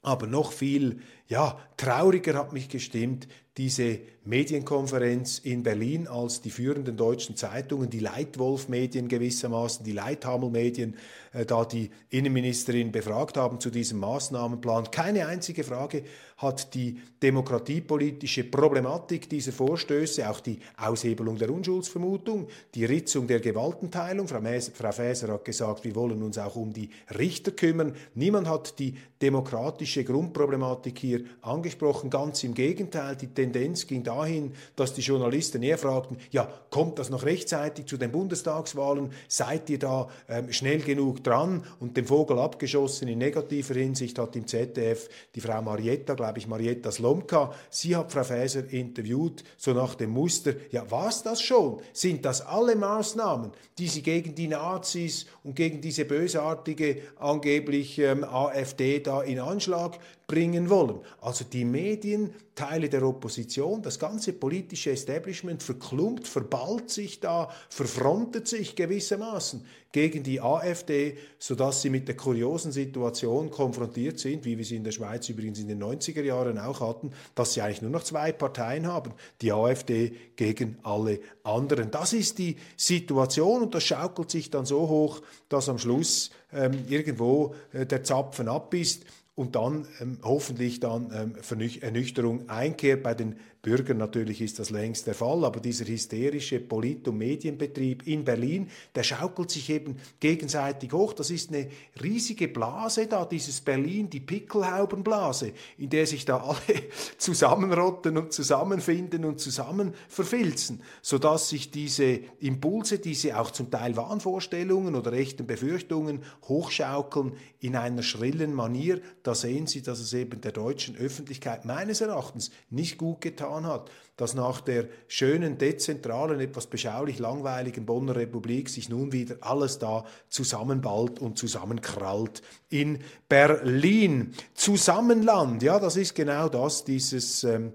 Aber 0.00 0.26
noch 0.26 0.50
viel 0.50 1.00
ja, 1.28 1.58
trauriger 1.76 2.34
hat 2.34 2.52
mich 2.52 2.68
gestimmt 2.68 3.28
diese 3.58 3.98
Medienkonferenz 4.24 5.40
in 5.40 5.62
Berlin, 5.62 6.08
als 6.08 6.40
die 6.40 6.50
führenden 6.50 6.96
deutschen 6.96 7.36
Zeitungen, 7.36 7.90
die 7.90 7.98
Leitwolf-Medien 7.98 9.08
gewissermaßen, 9.08 9.84
die 9.84 9.92
Leithamel-Medien, 9.92 10.96
äh, 11.32 11.44
da 11.44 11.64
die 11.64 11.90
Innenministerin 12.08 12.92
befragt 12.92 13.36
haben 13.36 13.60
zu 13.60 13.68
diesem 13.68 13.98
Maßnahmenplan. 13.98 14.90
Keine 14.90 15.26
einzige 15.26 15.64
Frage 15.64 16.04
hat 16.38 16.72
die 16.74 16.98
demokratiepolitische 17.22 18.44
Problematik 18.44 19.28
dieser 19.28 19.52
Vorstöße, 19.52 20.28
auch 20.30 20.40
die 20.40 20.60
Aushebelung 20.78 21.36
der 21.36 21.50
Unschuldsvermutung, 21.50 22.48
die 22.74 22.84
Ritzung 22.84 23.26
der 23.26 23.40
Gewaltenteilung. 23.40 24.28
Frau, 24.28 24.40
Frau 24.40 24.92
Faeser 24.92 25.28
hat 25.28 25.44
gesagt, 25.44 25.84
wir 25.84 25.94
wollen 25.94 26.22
uns 26.22 26.38
auch 26.38 26.56
um 26.56 26.72
die 26.72 26.90
Richter 27.18 27.50
kümmern. 27.50 27.94
Niemand 28.14 28.48
hat 28.48 28.78
die 28.78 28.96
demokratische 29.20 30.04
Grundproblematik 30.04 30.98
hier 30.98 31.21
angesprochen. 31.40 32.10
Ganz 32.10 32.44
im 32.44 32.54
Gegenteil, 32.54 33.16
die 33.16 33.28
Tendenz 33.28 33.86
ging 33.86 34.02
dahin, 34.02 34.52
dass 34.76 34.94
die 34.94 35.00
Journalisten 35.00 35.62
eher 35.62 35.78
fragten, 35.78 36.16
ja, 36.30 36.48
kommt 36.70 36.98
das 36.98 37.10
noch 37.10 37.24
rechtzeitig 37.24 37.86
zu 37.86 37.96
den 37.96 38.12
Bundestagswahlen? 38.12 39.10
Seid 39.28 39.70
ihr 39.70 39.78
da 39.78 40.08
ähm, 40.28 40.52
schnell 40.52 40.80
genug 40.80 41.22
dran? 41.24 41.64
Und 41.80 41.96
den 41.96 42.06
Vogel 42.06 42.38
abgeschossen 42.38 43.08
in 43.08 43.18
negativer 43.18 43.74
Hinsicht 43.74 44.18
hat 44.18 44.36
im 44.36 44.46
ZDF 44.46 45.08
die 45.34 45.40
Frau 45.40 45.60
Marietta, 45.62 46.14
glaube 46.14 46.38
ich, 46.38 46.46
Marietta 46.46 46.90
Slomka, 46.90 47.52
sie 47.70 47.96
hat 47.96 48.12
Frau 48.12 48.24
Faeser 48.24 48.70
interviewt, 48.72 49.44
so 49.56 49.72
nach 49.72 49.94
dem 49.94 50.10
Muster, 50.10 50.54
ja, 50.70 50.90
war's 50.90 51.22
das 51.22 51.42
schon? 51.42 51.80
Sind 51.92 52.24
das 52.24 52.40
alle 52.40 52.76
Maßnahmen, 52.76 53.52
die 53.78 53.88
sie 53.88 54.02
gegen 54.02 54.34
die 54.34 54.48
Nazis 54.48 55.26
und 55.44 55.56
gegen 55.56 55.80
diese 55.80 56.04
bösartige 56.04 57.02
angeblich 57.18 57.98
ähm, 57.98 58.24
AfD 58.24 59.00
da 59.00 59.22
in 59.22 59.38
Anschlag 59.38 59.98
bringen 60.32 60.70
wollen. 60.70 61.00
Also 61.20 61.44
die 61.44 61.66
Medien, 61.66 62.32
Teile 62.54 62.88
der 62.88 63.02
Opposition, 63.02 63.82
das 63.82 63.98
ganze 63.98 64.32
politische 64.32 64.90
Establishment 64.90 65.62
verklumpt, 65.62 66.26
verballt 66.26 66.88
sich 66.88 67.20
da, 67.20 67.50
verfrontet 67.68 68.48
sich 68.48 68.74
gewissermaßen 68.74 69.62
gegen 69.92 70.22
die 70.22 70.40
AfD, 70.40 71.18
sodass 71.38 71.82
sie 71.82 71.90
mit 71.90 72.08
der 72.08 72.16
kuriosen 72.16 72.72
Situation 72.72 73.50
konfrontiert 73.50 74.18
sind, 74.18 74.46
wie 74.46 74.56
wir 74.56 74.64
sie 74.64 74.76
in 74.76 74.84
der 74.84 74.92
Schweiz 74.92 75.28
übrigens 75.28 75.58
in 75.58 75.68
den 75.68 75.82
90er 75.82 76.22
Jahren 76.22 76.58
auch 76.58 76.80
hatten, 76.80 77.12
dass 77.34 77.52
sie 77.52 77.60
eigentlich 77.60 77.82
nur 77.82 77.90
noch 77.90 78.02
zwei 78.02 78.32
Parteien 78.32 78.86
haben, 78.86 79.12
die 79.42 79.52
AfD 79.52 80.14
gegen 80.36 80.78
alle 80.82 81.20
anderen. 81.44 81.90
Das 81.90 82.14
ist 82.14 82.38
die 82.38 82.56
Situation 82.78 83.64
und 83.64 83.74
das 83.74 83.84
schaukelt 83.84 84.30
sich 84.30 84.50
dann 84.50 84.64
so 84.64 84.88
hoch, 84.88 85.20
dass 85.50 85.68
am 85.68 85.76
Schluss 85.76 86.30
ähm, 86.54 86.84
irgendwo 86.88 87.54
äh, 87.74 87.84
der 87.84 88.02
Zapfen 88.02 88.48
ab 88.48 88.72
ist 88.72 89.04
und 89.34 89.56
dann 89.56 89.86
ähm, 90.00 90.18
hoffentlich 90.22 90.80
dann 90.80 91.10
ähm, 91.14 91.36
Ernüchterung 91.82 92.48
einkehrt 92.48 93.02
bei 93.02 93.14
den 93.14 93.36
Bürgern 93.62 93.98
natürlich 93.98 94.40
ist 94.40 94.58
das 94.58 94.70
längst 94.70 95.06
der 95.06 95.14
Fall, 95.14 95.44
aber 95.44 95.60
dieser 95.60 95.84
hysterische 95.84 96.58
Polit- 96.58 97.06
und 97.06 97.18
Medienbetrieb 97.18 98.04
in 98.08 98.24
Berlin, 98.24 98.68
der 98.92 99.04
schaukelt 99.04 99.52
sich 99.52 99.70
eben 99.70 99.98
gegenseitig 100.18 100.92
hoch. 100.92 101.12
Das 101.12 101.30
ist 101.30 101.50
eine 101.50 101.68
riesige 102.02 102.48
Blase 102.48 103.06
da, 103.06 103.24
dieses 103.24 103.60
Berlin, 103.60 104.10
die 104.10 104.18
Pickelhaubenblase, 104.18 105.52
in 105.78 105.90
der 105.90 106.08
sich 106.08 106.24
da 106.24 106.38
alle 106.38 106.82
zusammenrotten 107.18 108.18
und 108.18 108.32
zusammenfinden 108.32 109.24
und 109.24 109.38
zusammen 109.38 109.94
verfilzen, 110.08 110.82
sodass 111.00 111.48
sich 111.48 111.70
diese 111.70 112.18
Impulse, 112.40 112.98
diese 112.98 113.38
auch 113.38 113.52
zum 113.52 113.70
Teil 113.70 113.96
Wahnvorstellungen 113.96 114.96
oder 114.96 115.12
echten 115.12 115.46
Befürchtungen 115.46 116.24
hochschaukeln 116.48 117.34
in 117.60 117.76
einer 117.76 118.02
schrillen 118.02 118.54
Manier. 118.54 119.00
Da 119.22 119.36
sehen 119.36 119.68
Sie, 119.68 119.82
dass 119.82 120.00
es 120.00 120.12
eben 120.14 120.40
der 120.40 120.50
deutschen 120.50 120.96
Öffentlichkeit 120.96 121.64
meines 121.64 122.00
Erachtens 122.00 122.50
nicht 122.68 122.98
gut 122.98 123.20
getan 123.20 123.51
getan 123.52 123.66
hat, 123.66 123.90
dass 124.16 124.34
nach 124.34 124.60
der 124.60 124.88
schönen, 125.08 125.58
dezentralen, 125.58 126.40
etwas 126.40 126.66
beschaulich 126.66 127.18
langweiligen 127.18 127.86
Bonner 127.86 128.16
Republik 128.16 128.68
sich 128.68 128.88
nun 128.88 129.12
wieder 129.12 129.36
alles 129.40 129.78
da 129.78 130.04
zusammenballt 130.28 131.20
und 131.20 131.38
zusammenkrallt 131.38 132.42
in 132.68 132.98
Berlin. 133.28 134.34
Zusammenland, 134.54 135.62
ja, 135.62 135.78
das 135.78 135.96
ist 135.96 136.14
genau 136.14 136.48
das, 136.48 136.84
dieses... 136.84 137.44
Ähm, 137.44 137.72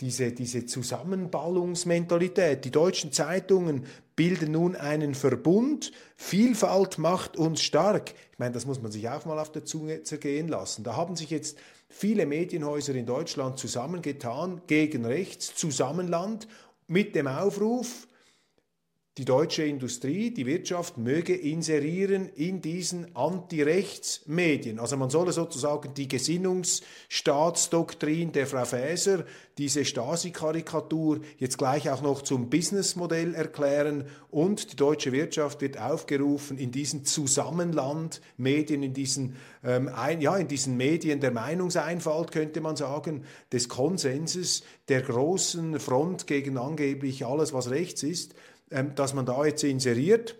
diese, 0.00 0.30
diese 0.30 0.64
Zusammenballungsmentalität. 0.64 2.64
Die 2.64 2.70
deutschen 2.70 3.10
Zeitungen 3.10 3.84
bilden 4.14 4.52
nun 4.52 4.76
einen 4.76 5.16
Verbund. 5.16 5.90
Vielfalt 6.14 6.98
macht 6.98 7.36
uns 7.36 7.62
stark. 7.62 8.14
Ich 8.30 8.38
meine, 8.38 8.52
das 8.52 8.64
muss 8.64 8.80
man 8.80 8.92
sich 8.92 9.08
auch 9.08 9.24
mal 9.24 9.40
auf 9.40 9.50
der 9.50 9.64
Zunge 9.64 10.04
zergehen 10.04 10.46
lassen. 10.46 10.84
Da 10.84 10.94
haben 10.94 11.16
sich 11.16 11.30
jetzt 11.30 11.58
viele 11.88 12.26
Medienhäuser 12.26 12.94
in 12.94 13.06
Deutschland 13.06 13.58
zusammengetan 13.58 14.62
gegen 14.66 15.04
rechts, 15.04 15.54
Zusammenland, 15.54 16.48
mit 16.86 17.14
dem 17.14 17.26
Aufruf, 17.26 18.08
die 19.18 19.24
deutsche 19.24 19.64
Industrie, 19.64 20.30
die 20.30 20.46
Wirtschaft 20.46 20.96
möge 20.96 21.34
inserieren 21.34 22.28
in 22.36 22.62
diesen 22.62 23.16
Anti-Rechts-Medien. 23.16 24.78
Also 24.78 24.96
man 24.96 25.10
solle 25.10 25.32
sozusagen 25.32 25.92
die 25.92 26.06
Gesinnungsstaatsdoktrin 26.06 28.30
der 28.30 28.46
Frau 28.46 28.64
Faeser, 28.64 29.24
diese 29.58 29.84
Stasi-Karikatur 29.84 31.18
jetzt 31.38 31.58
gleich 31.58 31.90
auch 31.90 32.00
noch 32.00 32.22
zum 32.22 32.48
Businessmodell 32.48 33.34
erklären 33.34 34.04
und 34.30 34.70
die 34.70 34.76
deutsche 34.76 35.10
Wirtschaft 35.10 35.62
wird 35.62 35.80
aufgerufen, 35.80 36.56
in 36.56 36.70
diesen 36.70 37.04
Zusammenland-Medien, 37.04 38.84
in 38.84 38.94
diesen, 38.94 39.34
ähm, 39.64 39.88
ein, 39.88 40.20
ja, 40.20 40.36
in 40.36 40.46
diesen 40.46 40.76
Medien 40.76 41.18
der 41.18 41.32
Meinungseinfalt, 41.32 42.30
könnte 42.30 42.60
man 42.60 42.76
sagen, 42.76 43.24
des 43.52 43.68
Konsenses, 43.68 44.62
der 44.88 45.02
großen 45.02 45.80
Front 45.80 46.28
gegen 46.28 46.56
angeblich 46.56 47.26
alles, 47.26 47.52
was 47.52 47.70
rechts 47.70 48.04
ist, 48.04 48.36
dass 48.94 49.14
man 49.14 49.26
da 49.26 49.44
jetzt 49.44 49.64
inseriert. 49.64 50.36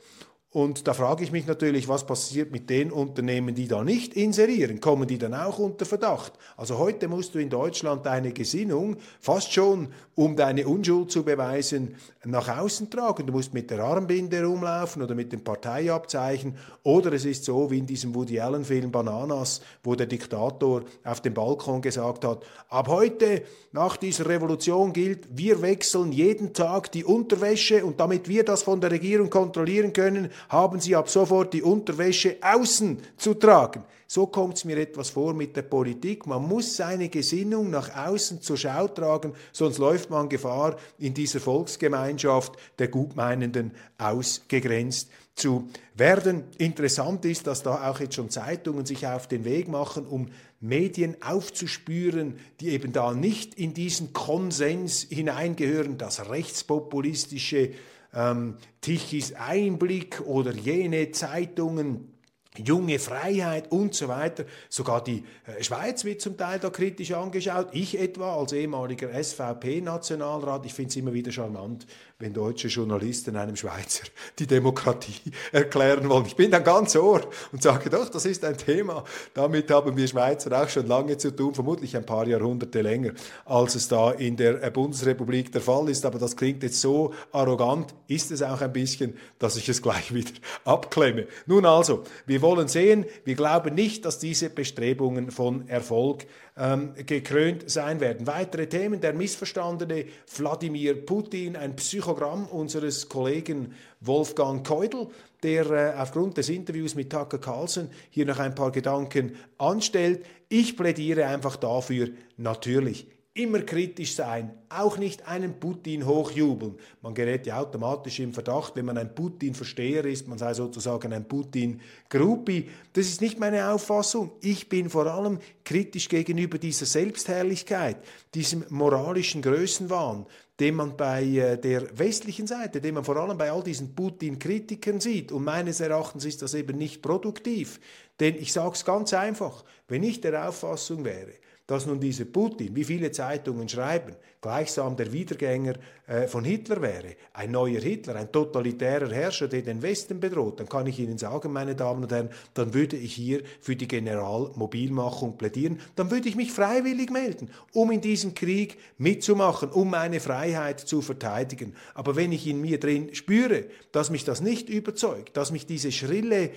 Und 0.59 0.89
da 0.89 0.93
frage 0.93 1.23
ich 1.23 1.31
mich 1.31 1.47
natürlich, 1.47 1.87
was 1.87 2.05
passiert 2.05 2.51
mit 2.51 2.69
den 2.69 2.91
Unternehmen, 2.91 3.55
die 3.55 3.69
da 3.69 3.85
nicht 3.85 4.15
inserieren? 4.15 4.81
Kommen 4.81 5.07
die 5.07 5.17
dann 5.17 5.33
auch 5.33 5.61
unter 5.61 5.87
Verdacht? 5.87 6.33
Also 6.57 6.79
heute 6.79 7.07
musst 7.07 7.37
du 7.37 7.39
in 7.39 7.49
Deutschland 7.49 8.05
deine 8.05 8.33
Gesinnung 8.33 8.97
fast 9.21 9.53
schon, 9.53 9.87
um 10.17 10.35
deine 10.35 10.67
Unschuld 10.67 11.13
zu 11.13 11.23
beweisen, 11.23 11.95
nach 12.25 12.49
außen 12.49 12.91
tragen. 12.91 13.25
Du 13.25 13.33
musst 13.33 13.55
mit 13.55 13.71
der 13.71 13.79
Armbinde 13.79 14.45
rumlaufen 14.45 15.01
oder 15.01 15.15
mit 15.15 15.33
dem 15.33 15.45
Parteiabzeichen. 15.45 16.57
Oder 16.83 17.13
es 17.13 17.25
ist 17.25 17.45
so 17.45 17.71
wie 17.71 17.79
in 17.79 17.87
diesem 17.87 18.13
Woody 18.17 18.41
Allen-Film 18.41 18.91
Bananas, 18.91 19.61
wo 19.85 19.95
der 19.95 20.07
Diktator 20.07 20.83
auf 21.05 21.21
dem 21.21 21.35
Balkon 21.35 21.83
gesagt 21.83 22.25
hat, 22.25 22.43
ab 22.69 22.89
heute, 22.89 23.43
nach 23.71 23.97
dieser 23.97 24.27
Revolution 24.27 24.93
gilt, 24.93 25.29
wir 25.31 25.63
wechseln 25.63 26.11
jeden 26.11 26.53
Tag 26.53 26.91
die 26.91 27.05
Unterwäsche 27.05 27.85
und 27.85 28.01
damit 28.01 28.27
wir 28.27 28.45
das 28.45 28.63
von 28.65 28.81
der 28.81 28.91
Regierung 28.91 29.31
kontrollieren 29.31 29.93
können, 29.93 30.31
haben 30.49 30.81
sie 30.81 30.97
ab 30.97 31.09
sofort 31.09 31.53
die 31.53 31.63
Unterwäsche 31.63 32.37
außen 32.41 32.99
zu 33.17 33.35
tragen. 33.35 33.85
So 34.07 34.27
kommt 34.27 34.57
es 34.57 34.65
mir 34.65 34.79
etwas 34.79 35.11
vor 35.11 35.35
mit 35.35 35.55
der 35.55 35.63
Politik. 35.63 36.27
Man 36.27 36.49
muss 36.49 36.77
seine 36.77 37.11
Gesinnung 37.11 37.69
nach 37.69 37.95
außen 37.95 38.41
zur 38.41 38.57
Schau 38.57 38.89
tragen, 38.89 39.35
sonst 39.53 39.77
läuft 39.77 40.09
man 40.09 40.31
Gefahr, 40.31 40.77
in 40.99 41.13
dieser 41.13 41.41
Volksgemeinschaft 41.41 42.55
der 42.79 42.89
Gutmeinenden 42.89 43.73
ausgegrenzt 43.99 45.11
zu 45.35 45.69
werden. 45.95 46.45
Interessant 46.57 47.27
ist, 47.27 47.47
dass 47.47 47.63
da 47.63 47.91
auch 47.91 48.01
jetzt 48.01 48.15
schon 48.15 48.31
Zeitungen 48.31 48.87
sich 48.87 49.07
auf 49.07 49.29
den 49.29 49.45
Weg 49.45 49.69
machen, 49.69 50.07
um 50.07 50.29
Medien 50.61 51.17
aufzuspüren, 51.23 52.39
die 52.61 52.71
eben 52.71 52.93
da 52.93 53.13
nicht 53.13 53.55
in 53.55 53.75
diesen 53.75 54.15
Konsens 54.15 55.07
hineingehören, 55.09 55.99
das 55.99 56.31
rechtspopulistische 56.31 57.73
ähm, 58.19 58.57
Tichys 58.81 59.33
Einblick 59.35 60.21
oder 60.27 60.53
jene 60.53 61.13
Zeitungen, 61.13 62.13
junge 62.57 62.99
Freiheit 62.99 63.71
und 63.71 63.95
so 63.95 64.09
weiter. 64.09 64.45
Sogar 64.69 65.05
die 65.05 65.25
äh, 65.47 65.63
Schweiz 65.63 66.05
wird 66.05 66.21
zum 66.21 66.37
Teil 66.37 66.59
da 66.59 66.71
kritisch 66.71 67.13
angeschaut. 67.13 67.69
Ich 67.73 67.99
etwa 67.99 68.37
als 68.37 68.53
ehemaliger 68.53 69.11
SVP-Nationalrat, 69.23 70.67
ich 70.67 70.75
finde 70.75 70.91
es 70.91 70.97
immer 70.97 71.13
wieder 71.13 71.31
charmant, 71.31 71.87
wenn 72.21 72.35
deutsche 72.35 72.69
Journalisten 72.69 73.37
einem 73.37 73.57
Schweizer 73.57 74.05
die 74.39 74.47
Demokratie 74.47 75.33
erklären 75.53 76.09
wollen. 76.09 76.27
Ich 76.27 76.37
bin 76.37 76.51
dann 76.51 76.65
ganz 76.65 76.97
ohr 76.97 77.23
und 77.53 77.63
sage 77.63 77.91
doch, 77.91 78.09
das 78.09 78.27
ist 78.27 78.45
ein 78.45 78.59
Thema. 78.59 79.05
Damit 79.35 79.71
haben 79.71 79.97
wir 79.97 80.07
Schweizer 80.07 80.61
auch 80.61 80.69
schon 80.69 80.87
lange 80.87 81.17
zu 81.17 81.35
tun, 81.35 81.55
vermutlich 81.55 81.97
ein 81.97 82.05
paar 82.05 82.27
Jahrhunderte 82.27 82.83
länger, 82.83 83.13
als 83.45 83.77
es 83.77 83.89
da 83.89 84.11
in 84.11 84.37
der 84.37 84.63
äh, 84.63 84.71
Bundesrepublik 84.71 85.53
der 85.53 85.61
Fall 85.61 85.89
ist. 85.89 86.05
Aber 86.05 86.19
das 86.19 86.37
klingt 86.37 86.63
jetzt 86.65 86.81
so 86.81 87.15
arrogant, 87.33 87.95
ist 88.09 88.31
es 88.33 88.43
auch 88.43 88.61
ein 88.61 88.73
bisschen, 88.73 89.17
dass 89.39 89.57
ich 89.57 89.69
es 89.69 89.81
gleich 89.81 90.13
wieder 90.13 90.33
abklemme. 90.65 91.29
Nun 91.47 91.65
also, 91.65 92.03
wir 92.27 92.43
wollen 92.43 92.59
wollen 92.59 92.69
sehen. 92.69 93.05
Wir 93.25 93.37
glauben 93.37 93.75
nicht, 93.75 94.05
dass 94.05 94.19
diese 94.19 94.51
Bestrebungen 94.51 95.31
von 95.31 95.69
Erfolg 95.69 96.27
ähm, 96.59 96.95
gekrönt 97.07 97.71
sein 97.71 98.01
werden. 98.01 98.27
Weitere 98.27 98.67
Themen, 98.67 99.01
der 99.01 99.13
missverstandene 99.13 100.07
Wladimir 100.37 100.95
Putin, 100.95 101.57
ein 101.57 101.77
Psychogramm 101.77 102.47
unseres 102.47 103.09
Kollegen 103.09 103.75
Wolfgang 104.01 104.67
Keudel, 104.67 105.09
der 105.43 105.71
äh, 105.71 105.95
aufgrund 105.97 106.37
des 106.37 106.49
Interviews 106.49 106.95
mit 106.95 107.11
Tucker 107.11 107.39
Carlson 107.39 107.89
hier 108.11 108.27
noch 108.27 108.39
ein 108.39 108.55
paar 108.55 108.73
Gedanken 108.73 109.37
anstellt. 109.59 110.25
Ich 110.49 110.77
plädiere 110.77 111.27
einfach 111.27 111.57
dafür, 111.57 112.09
natürlich 112.37 113.07
immer 113.39 113.61
kritisch 113.61 114.15
sein, 114.15 114.51
auch 114.69 114.99
nicht 114.99 115.27
einen 115.29 115.61
Putin 115.61 116.05
hochjubeln. 116.05 116.77
Man 117.03 117.15
gerät 117.15 117.47
ja 117.47 117.61
automatisch 117.61 118.19
im 118.19 118.35
Verdacht, 118.35 118.75
wenn 118.75 118.85
man 118.85 118.99
ein 118.99 119.15
Putin-Versteher 119.15 120.05
ist, 120.05 120.27
man 120.27 120.39
sei 120.39 120.55
sozusagen 120.55 121.13
ein 121.13 121.27
Putin-Gruppi. 121.27 122.69
Das 122.93 123.07
ist 123.07 123.21
nicht 123.21 123.39
meine 123.39 123.71
Auffassung. 123.71 124.33
Ich 124.41 124.69
bin 124.69 124.91
vor 124.91 125.07
allem 125.07 125.39
kritisch 125.65 126.09
gegenüber 126.09 126.59
dieser 126.59 126.87
Selbstherrlichkeit, 126.87 127.99
diesem 128.35 128.65
moralischen 128.71 129.41
Größenwahn, 129.41 130.27
den 130.59 130.75
man 130.75 130.97
bei 130.97 131.23
äh, 131.23 131.57
der 131.57 131.97
westlichen 131.97 132.49
Seite, 132.49 132.81
den 132.81 132.95
man 132.95 133.05
vor 133.05 133.17
allem 133.17 133.39
bei 133.39 133.53
all 133.53 133.63
diesen 133.63 133.95
Putin-Kritikern 133.95 134.99
sieht. 135.01 135.31
Und 135.31 135.45
meines 135.45 135.79
Erachtens 135.79 136.25
ist 136.25 136.43
das 136.43 136.55
eben 136.55 136.77
nicht 136.77 137.03
produktiv. 137.03 137.79
Denn 138.19 138.35
ich 138.35 138.53
sage 138.53 138.73
es 138.73 138.85
ganz 138.85 139.15
einfach, 139.15 139.65
wenn 139.87 140.03
ich 140.03 140.21
der 140.21 140.49
Auffassung 140.49 141.05
wäre, 141.05 141.35
dass 141.69 141.85
nun 141.85 142.01
dieser 142.01 142.25
Putin, 142.25 142.75
wie 142.75 142.83
viele 142.83 143.13
Zeitungen 143.13 143.69
schreiben, 143.69 144.17
gleichsam 144.41 144.97
der 144.97 145.13
Wiedergänger 145.13 145.75
äh, 146.07 146.27
von 146.27 146.43
Hitler 146.43 146.81
wäre, 146.81 147.15
ein 147.35 147.51
neuer 147.51 147.81
Hitler, 147.81 148.17
ein 148.17 148.33
totalitärer 148.33 149.11
Herrscher, 149.11 149.49
der 149.49 149.61
den 149.61 149.83
Westen 149.83 150.19
bedroht, 150.19 150.61
dann 150.61 150.69
kann 150.69 150.87
ich 150.87 150.99
Ihnen 150.99 151.19
sagen, 151.19 151.53
meine 151.53 151.75
Damen 151.75 152.05
und 152.05 152.11
Herren, 152.11 152.31
dann 152.55 152.73
würde 152.73 152.97
ich 152.97 153.15
hier 153.15 153.43
für 153.61 153.77
die 153.77 153.87
Generalmobilmachung 153.87 155.37
plädieren, 155.37 155.79
dann 155.95 156.11
würde 156.11 156.31
ich 156.31 156.37
mich 156.37 156.53
freiwillig 156.53 157.11
melden, 157.11 157.51
um 157.75 157.91
in 157.91 158.01
diesem 158.01 158.33
Krieg 158.33 158.79
mitzumachen, 158.97 159.69
um 159.69 159.91
meine 159.91 160.21
Freiheit 160.21 160.81
zu 160.81 161.03
verteidigen. 161.03 161.75
Aber 161.93 162.17
wenn 162.17 162.33
ich 162.33 162.47
in 162.47 162.63
mir 162.63 162.81
drin 162.81 163.15
spüre, 163.15 163.67
dass 163.93 164.09
mich 164.09 164.25
das 164.25 164.41
nicht 164.41 164.71
überzeugt, 164.71 165.37
dass 165.37 165.53
mich 165.53 165.67
diese 165.67 165.93
schrille 165.93 166.51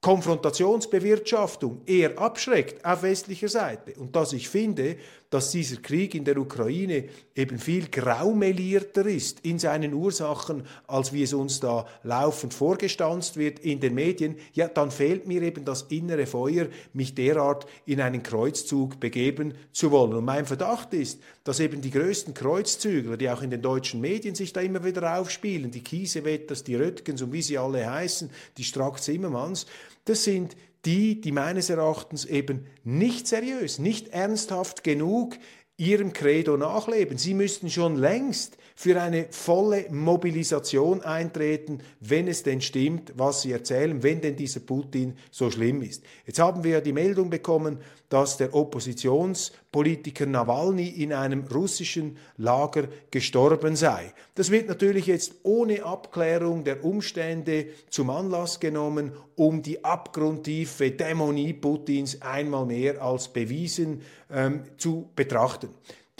Konfrontationsbewirtschaftung 0.00 1.82
eher 1.84 2.18
abschreckt 2.18 2.82
auf 2.84 3.02
westlicher 3.02 3.48
Seite 3.48 3.92
und 3.98 4.16
dass 4.16 4.32
ich 4.32 4.48
finde, 4.48 4.96
dass 5.30 5.52
dieser 5.52 5.76
Krieg 5.76 6.14
in 6.14 6.24
der 6.24 6.38
Ukraine 6.38 7.04
eben 7.36 7.58
viel 7.58 7.86
graumelierter 7.88 9.06
ist 9.06 9.40
in 9.40 9.60
seinen 9.60 9.94
Ursachen, 9.94 10.64
als 10.88 11.12
wie 11.12 11.22
es 11.22 11.32
uns 11.32 11.60
da 11.60 11.86
laufend 12.02 12.52
vorgestanzt 12.52 13.36
wird 13.36 13.60
in 13.60 13.78
den 13.78 13.94
Medien, 13.94 14.36
ja, 14.54 14.66
dann 14.66 14.90
fehlt 14.90 15.28
mir 15.28 15.42
eben 15.42 15.64
das 15.64 15.82
innere 15.82 16.26
Feuer, 16.26 16.66
mich 16.92 17.14
derart 17.14 17.66
in 17.86 18.00
einen 18.00 18.24
Kreuzzug 18.24 18.98
begeben 18.98 19.54
zu 19.70 19.92
wollen. 19.92 20.14
Und 20.14 20.24
mein 20.24 20.46
Verdacht 20.46 20.92
ist, 20.94 21.20
dass 21.44 21.60
eben 21.60 21.80
die 21.80 21.90
größten 21.90 22.34
Kreuzzügler, 22.34 23.16
die 23.16 23.30
auch 23.30 23.42
in 23.42 23.50
den 23.50 23.62
deutschen 23.62 24.00
Medien 24.00 24.34
sich 24.34 24.52
da 24.52 24.60
immer 24.60 24.82
wieder 24.84 25.18
aufspielen, 25.18 25.70
die 25.70 25.84
Kiesewetters, 25.84 26.64
die 26.64 26.74
Röttgens 26.74 27.22
und 27.22 27.32
wie 27.32 27.42
sie 27.42 27.56
alle 27.56 27.88
heißen, 27.88 28.30
die 28.56 28.64
Strack-Zimmermanns, 28.64 29.66
das 30.10 30.24
sind 30.24 30.56
die, 30.84 31.20
die 31.20 31.30
meines 31.30 31.70
Erachtens 31.70 32.24
eben 32.24 32.66
nicht 32.82 33.28
seriös, 33.28 33.78
nicht 33.78 34.08
ernsthaft 34.08 34.82
genug 34.82 35.36
ihrem 35.76 36.12
Credo 36.12 36.56
nachleben. 36.56 37.16
Sie 37.16 37.32
müssten 37.32 37.70
schon 37.70 37.94
längst 37.96 38.56
für 38.80 38.98
eine 38.98 39.26
volle 39.28 39.90
Mobilisation 39.90 41.02
eintreten, 41.02 41.82
wenn 42.00 42.26
es 42.28 42.44
denn 42.44 42.62
stimmt, 42.62 43.12
was 43.14 43.42
sie 43.42 43.52
erzählen, 43.52 44.02
wenn 44.02 44.22
denn 44.22 44.36
dieser 44.36 44.60
Putin 44.60 45.18
so 45.30 45.50
schlimm 45.50 45.82
ist. 45.82 46.02
Jetzt 46.24 46.38
haben 46.38 46.64
wir 46.64 46.80
die 46.80 46.94
Meldung 46.94 47.28
bekommen, 47.28 47.80
dass 48.08 48.38
der 48.38 48.54
Oppositionspolitiker 48.54 50.24
Nawalny 50.24 50.88
in 50.88 51.12
einem 51.12 51.44
russischen 51.44 52.16
Lager 52.38 52.88
gestorben 53.10 53.76
sei. 53.76 54.14
Das 54.34 54.50
wird 54.50 54.68
natürlich 54.68 55.08
jetzt 55.08 55.34
ohne 55.42 55.84
Abklärung 55.84 56.64
der 56.64 56.82
Umstände 56.82 57.66
zum 57.90 58.08
Anlass 58.08 58.60
genommen, 58.60 59.12
um 59.36 59.60
die 59.60 59.84
abgrundtiefe 59.84 60.90
Dämonie 60.92 61.52
Putins 61.52 62.22
einmal 62.22 62.64
mehr 62.64 63.02
als 63.02 63.28
bewiesen 63.28 64.00
ähm, 64.30 64.62
zu 64.78 65.10
betrachten. 65.14 65.68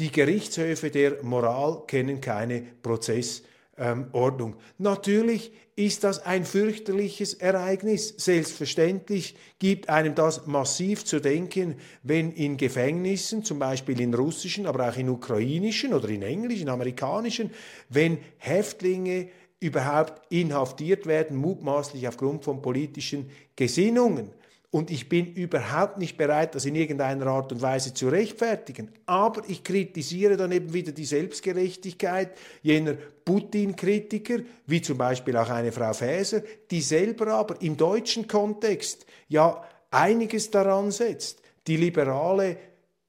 Die 0.01 0.11
Gerichtshöfe 0.11 0.91
der 0.91 1.23
Moral 1.23 1.83
kennen 1.87 2.23
keine 2.23 2.63
Prozessordnung. 2.83 4.55
Ähm, 4.55 4.61
Natürlich 4.79 5.53
ist 5.77 6.05
das 6.05 6.25
ein 6.25 6.47
fürchterliches 6.47 7.35
Ereignis. 7.35 8.15
Selbstverständlich 8.17 9.37
gibt 9.59 9.91
einem 9.91 10.15
das 10.15 10.47
massiv 10.47 11.05
zu 11.05 11.21
denken, 11.21 11.75
wenn 12.03 12.33
in 12.33 12.57
Gefängnissen, 12.57 13.45
zum 13.45 13.59
Beispiel 13.59 14.01
in 14.01 14.15
russischen, 14.15 14.65
aber 14.65 14.89
auch 14.89 14.97
in 14.97 15.11
ukrainischen 15.11 15.93
oder 15.93 16.09
in 16.09 16.23
englischen, 16.23 16.71
amerikanischen, 16.71 17.51
wenn 17.91 18.17
Häftlinge 18.39 19.29
überhaupt 19.61 20.23
inhaftiert 20.33 21.05
werden, 21.05 21.37
mutmaßlich 21.37 22.09
aufgrund 22.09 22.43
von 22.43 22.63
politischen 22.63 23.31
Gesinnungen. 23.55 24.31
Und 24.73 24.93
ich 24.93 25.09
bin 25.09 25.35
überhaupt 25.35 25.99
nicht 25.99 26.17
bereit, 26.17 26.55
das 26.55 26.65
in 26.65 26.77
irgendeiner 26.77 27.27
Art 27.27 27.51
und 27.51 27.61
Weise 27.61 27.93
zu 27.93 28.09
rechtfertigen. 28.09 28.93
Aber 29.05 29.43
ich 29.49 29.65
kritisiere 29.65 30.37
dann 30.37 30.53
eben 30.53 30.73
wieder 30.73 30.93
die 30.93 31.05
Selbstgerechtigkeit 31.05 32.37
jener 32.63 32.95
Putin-Kritiker, 33.25 34.39
wie 34.67 34.81
zum 34.81 34.97
Beispiel 34.97 35.37
auch 35.37 35.51
eine 35.51 35.73
Frau 35.73 35.93
Faeser, 35.93 36.43
die 36.71 36.81
selber 36.81 37.29
aber 37.29 37.61
im 37.61 37.77
deutschen 37.77 38.29
Kontext 38.29 39.07
ja 39.29 39.61
einiges 39.91 40.53
daran 40.53 40.93
setzt, 40.93 41.43
die 41.67 41.77
liberale 41.77 42.57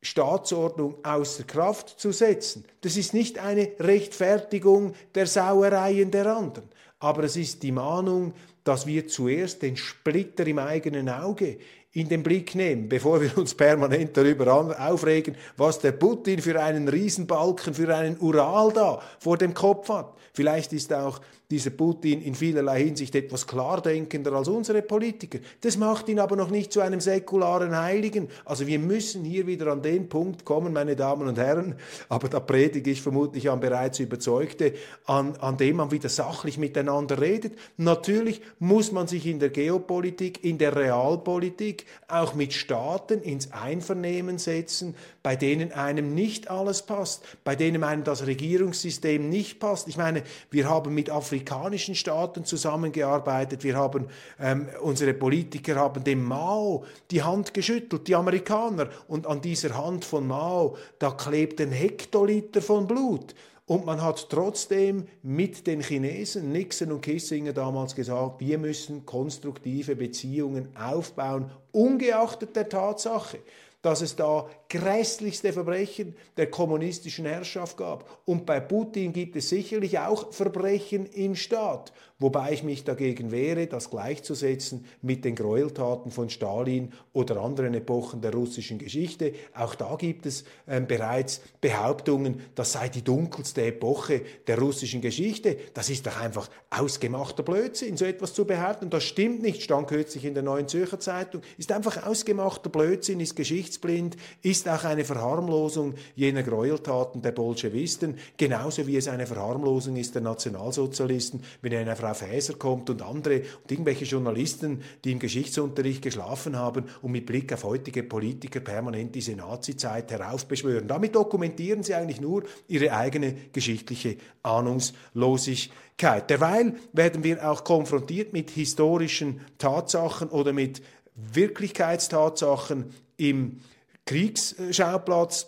Staatsordnung 0.02 0.96
außer 1.04 1.44
Kraft 1.44 2.00
zu 2.00 2.12
setzen. 2.12 2.66
Das 2.82 2.98
ist 2.98 3.14
nicht 3.14 3.38
eine 3.38 3.70
Rechtfertigung 3.80 4.94
der 5.14 5.28
Sauereien 5.28 6.10
der 6.10 6.26
anderen, 6.36 6.70
aber 7.00 7.26
es 7.26 7.36
ist 7.36 7.62
die 7.62 7.72
Mahnung 7.72 8.34
dass 8.64 8.86
wir 8.86 9.08
zuerst 9.08 9.62
den 9.62 9.78
Splitter 9.78 10.46
im 10.46 10.60
eigenen 10.60 11.10
Auge 11.10 11.58
in 11.94 12.08
den 12.08 12.24
Blick 12.24 12.56
nehmen, 12.56 12.88
bevor 12.88 13.22
wir 13.22 13.38
uns 13.38 13.54
permanent 13.54 14.16
darüber 14.16 14.54
aufregen, 14.80 15.36
was 15.58 15.80
der 15.80 15.92
Putin 15.92 16.40
für 16.40 16.62
einen 16.62 16.88
Riesenbalken, 16.88 17.74
für 17.74 17.96
einen 17.96 18.18
Ural 18.20 18.72
da 18.72 19.02
vor 19.20 19.38
dem 19.38 19.54
Kopf 19.54 19.90
hat. 19.90 20.14
Vielleicht 20.34 20.72
ist 20.72 20.94
auch 20.94 21.20
dieser 21.52 21.70
Putin 21.70 22.22
in 22.22 22.34
vielerlei 22.34 22.84
Hinsicht 22.86 23.14
etwas 23.14 23.46
klardenkender 23.46 24.32
als 24.34 24.48
unsere 24.48 24.82
Politiker. 24.82 25.40
Das 25.60 25.78
macht 25.78 26.08
ihn 26.10 26.20
aber 26.20 26.36
noch 26.36 26.50
nicht 26.50 26.72
zu 26.72 26.80
einem 26.80 27.02
säkularen 27.02 27.78
Heiligen. 27.78 28.30
Also 28.46 28.66
wir 28.66 28.80
müssen 28.80 29.26
hier 29.26 29.46
wieder 29.46 29.68
an 29.68 29.82
den 29.82 30.08
Punkt 30.10 30.46
kommen, 30.46 30.74
meine 30.74 30.96
Damen 30.96 31.28
und 31.28 31.38
Herren, 31.38 31.76
aber 32.10 32.30
da 32.30 32.40
predige 32.40 32.90
ich 32.90 33.02
vermutlich 33.02 33.50
an 33.50 33.60
bereits 33.60 34.00
Überzeugte, 34.00 34.74
an, 35.06 35.36
an 35.42 35.58
dem 35.58 35.76
man 35.76 35.92
wieder 35.92 36.10
sachlich 36.10 36.58
miteinander 36.58 37.20
redet. 37.20 37.58
Natürlich 37.78 38.42
muss 38.60 38.92
man 38.92 39.08
sich 39.08 39.28
in 39.28 39.40
der 39.40 39.50
Geopolitik, 39.50 40.44
in 40.44 40.58
der 40.58 40.76
Realpolitik 40.76 41.86
auch 42.08 42.34
mit 42.34 42.54
Staaten 42.54 43.22
ins 43.22 43.52
Einvernehmen 43.52 44.38
setzen, 44.38 44.96
bei 45.24 45.36
denen 45.36 45.72
einem 45.72 46.14
nicht 46.14 46.50
alles 46.50 46.82
passt, 46.82 47.24
bei 47.44 47.56
denen 47.56 47.84
einem 47.84 48.04
das 48.04 48.26
Regierungssystem 48.26 49.30
nicht 49.30 49.60
passt. 49.60 49.88
Ich 49.88 49.98
meine, 49.98 50.24
wir 50.50 50.68
haben 50.68 50.94
mit 50.94 51.10
afrikanischen 51.10 51.96
Staaten 51.96 52.44
zusammengearbeitet, 52.46 53.64
wir 53.64 53.76
haben, 53.76 54.08
ähm, 54.40 54.68
unsere 54.82 55.14
Politiker 55.14 55.76
haben 55.76 56.04
dem 56.04 56.24
Mao 56.24 56.86
die 57.12 57.22
Hand 57.24 57.54
geschüttelt, 57.54 58.08
die 58.08 58.16
Amerikaner, 58.16 58.90
und 59.08 59.28
an 59.28 59.42
dieser 59.42 59.78
Hand 59.78 60.06
von 60.06 60.28
Mao, 60.28 60.78
da 61.00 61.12
klebten 61.12 61.72
Hektoliter 61.72 62.62
von 62.62 62.88
Blut. 62.88 63.36
Und 63.72 63.86
man 63.86 64.02
hat 64.02 64.30
trotzdem 64.30 65.08
mit 65.24 65.66
den 65.66 65.80
Chinesen, 65.82 66.52
Nixon 66.52 66.92
und 66.92 67.02
Kissinger 67.02 67.54
damals 67.54 67.96
gesagt, 67.96 68.42
wir 68.42 68.58
müssen 68.58 69.06
konstruktive 69.06 69.96
Beziehungen 69.96 70.76
aufbauen, 70.76 71.50
ungeachtet 71.72 72.56
der 72.56 72.68
Tatsache, 72.68 73.40
dass 73.82 74.02
es 74.02 74.16
da 74.16 74.48
grässlichste 74.70 75.54
Verbrechen 75.54 76.16
der 76.38 76.50
kommunistischen 76.50 77.26
Herrschaft 77.26 77.78
gab. 77.78 78.22
Und 78.26 78.46
bei 78.46 78.60
Putin 78.60 79.12
gibt 79.12 79.36
es 79.36 79.50
sicherlich 79.50 80.00
auch 80.00 80.32
Verbrechen 80.32 81.06
im 81.08 81.36
Staat, 81.36 81.92
wobei 82.20 82.54
ich 82.54 82.64
mich 82.64 82.84
dagegen 82.84 83.32
wehre, 83.32 83.68
das 83.68 83.90
gleichzusetzen 83.90 84.86
mit 85.02 85.26
den 85.26 85.36
Gräueltaten 85.36 86.12
von 86.12 86.30
Stalin 86.30 86.94
oder 87.12 87.42
anderen 87.42 87.74
Epochen 87.74 88.22
der 88.22 88.34
russischen 88.34 88.78
Geschichte. 88.78 89.34
Auch 89.56 89.76
da 89.76 89.96
gibt 89.96 90.26
es 90.26 90.44
äh, 90.68 90.80
bereits 90.80 91.42
Behauptungen, 91.60 92.42
das 92.54 92.74
sei 92.74 92.88
die 92.88 93.04
dunkelste 93.04 93.64
Epoche 93.64 94.22
der 94.46 94.60
russischen 94.60 95.02
Geschichte. 95.02 95.58
Das 95.74 95.90
ist 95.90 96.06
doch 96.06 96.20
einfach 96.20 96.50
ausgemachter 96.70 97.44
Blödsinn, 97.44 97.98
so 97.98 98.06
etwas 98.06 98.34
zu 98.34 98.46
behaupten. 98.46 98.92
Das 98.92 99.04
stimmt 99.04 99.42
nicht, 99.42 99.64
stand 99.64 99.88
kürzlich 99.88 100.24
in 100.24 100.36
der 100.36 100.44
Neuen 100.44 100.68
Zürcher 100.68 101.00
Zeitung. 101.00 101.42
Ist 101.58 101.72
einfach 101.72 102.06
ausgemachter 102.06 102.70
Blödsinn, 102.70 103.20
ist 103.20 103.36
Geschichte 103.36 103.71
geschichtsblind, 103.72 104.18
ist 104.42 104.68
auch 104.68 104.84
eine 104.84 105.06
Verharmlosung 105.06 105.94
jener 106.16 106.44
Gräueltaten 106.44 107.22
der 107.22 107.32
Bolschewisten, 107.32 108.18
genauso 108.38 108.86
wie 108.88 108.98
es 108.98 109.08
eine 109.08 109.26
Verharmlosung 109.26 109.96
ist 109.96 110.16
der 110.16 110.22
Nationalsozialisten, 110.22 111.42
wenn 111.62 111.74
eine 111.74 111.96
Frau 111.96 112.14
Faeser 112.14 112.56
kommt 112.56 112.90
und 112.90 113.02
andere 113.02 113.42
und 113.62 113.72
irgendwelche 113.72 114.06
Journalisten, 114.06 114.82
die 115.04 115.14
im 115.14 115.20
Geschichtsunterricht 115.20 116.02
geschlafen 116.02 116.58
haben 116.58 116.86
und 117.02 117.12
mit 117.12 117.26
Blick 117.26 117.54
auf 117.54 117.64
heutige 117.64 118.04
Politiker 118.04 118.60
permanent 118.60 119.16
diese 119.16 119.36
Nazizeit 119.36 120.12
heraufbeschwören. 120.12 120.88
Damit 120.88 121.16
dokumentieren 121.16 121.84
sie 121.84 121.96
eigentlich 121.96 122.22
nur 122.22 122.44
ihre 122.68 122.92
eigene 122.94 123.36
geschichtliche 123.54 124.18
Ahnungslosigkeit. 124.44 126.30
Derweil 126.30 126.76
werden 126.94 127.24
wir 127.24 127.50
auch 127.50 127.64
konfrontiert 127.64 128.34
mit 128.34 128.50
historischen 128.50 129.42
Tatsachen 129.58 130.30
oder 130.30 130.52
mit 130.52 130.82
Wirklichkeitstatsachen 131.16 132.94
im 133.30 133.62
Kriegsschauplatz. 134.06 135.48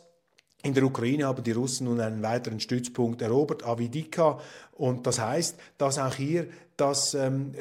In 0.64 0.74
der 0.74 0.84
Ukraine 0.84 1.26
haben 1.26 1.44
die 1.44 1.52
Russen 1.52 1.86
nun 1.86 2.00
einen 2.00 2.22
weiteren 2.22 2.60
Stützpunkt 2.60 3.22
erobert, 3.22 3.66
Avidika. 3.66 4.40
Und 4.72 5.06
das 5.08 5.20
heißt, 5.20 5.58
dass 5.78 5.98
auch 5.98 6.16
hier 6.16 6.48
das 6.78 7.14
ähm, 7.16 7.54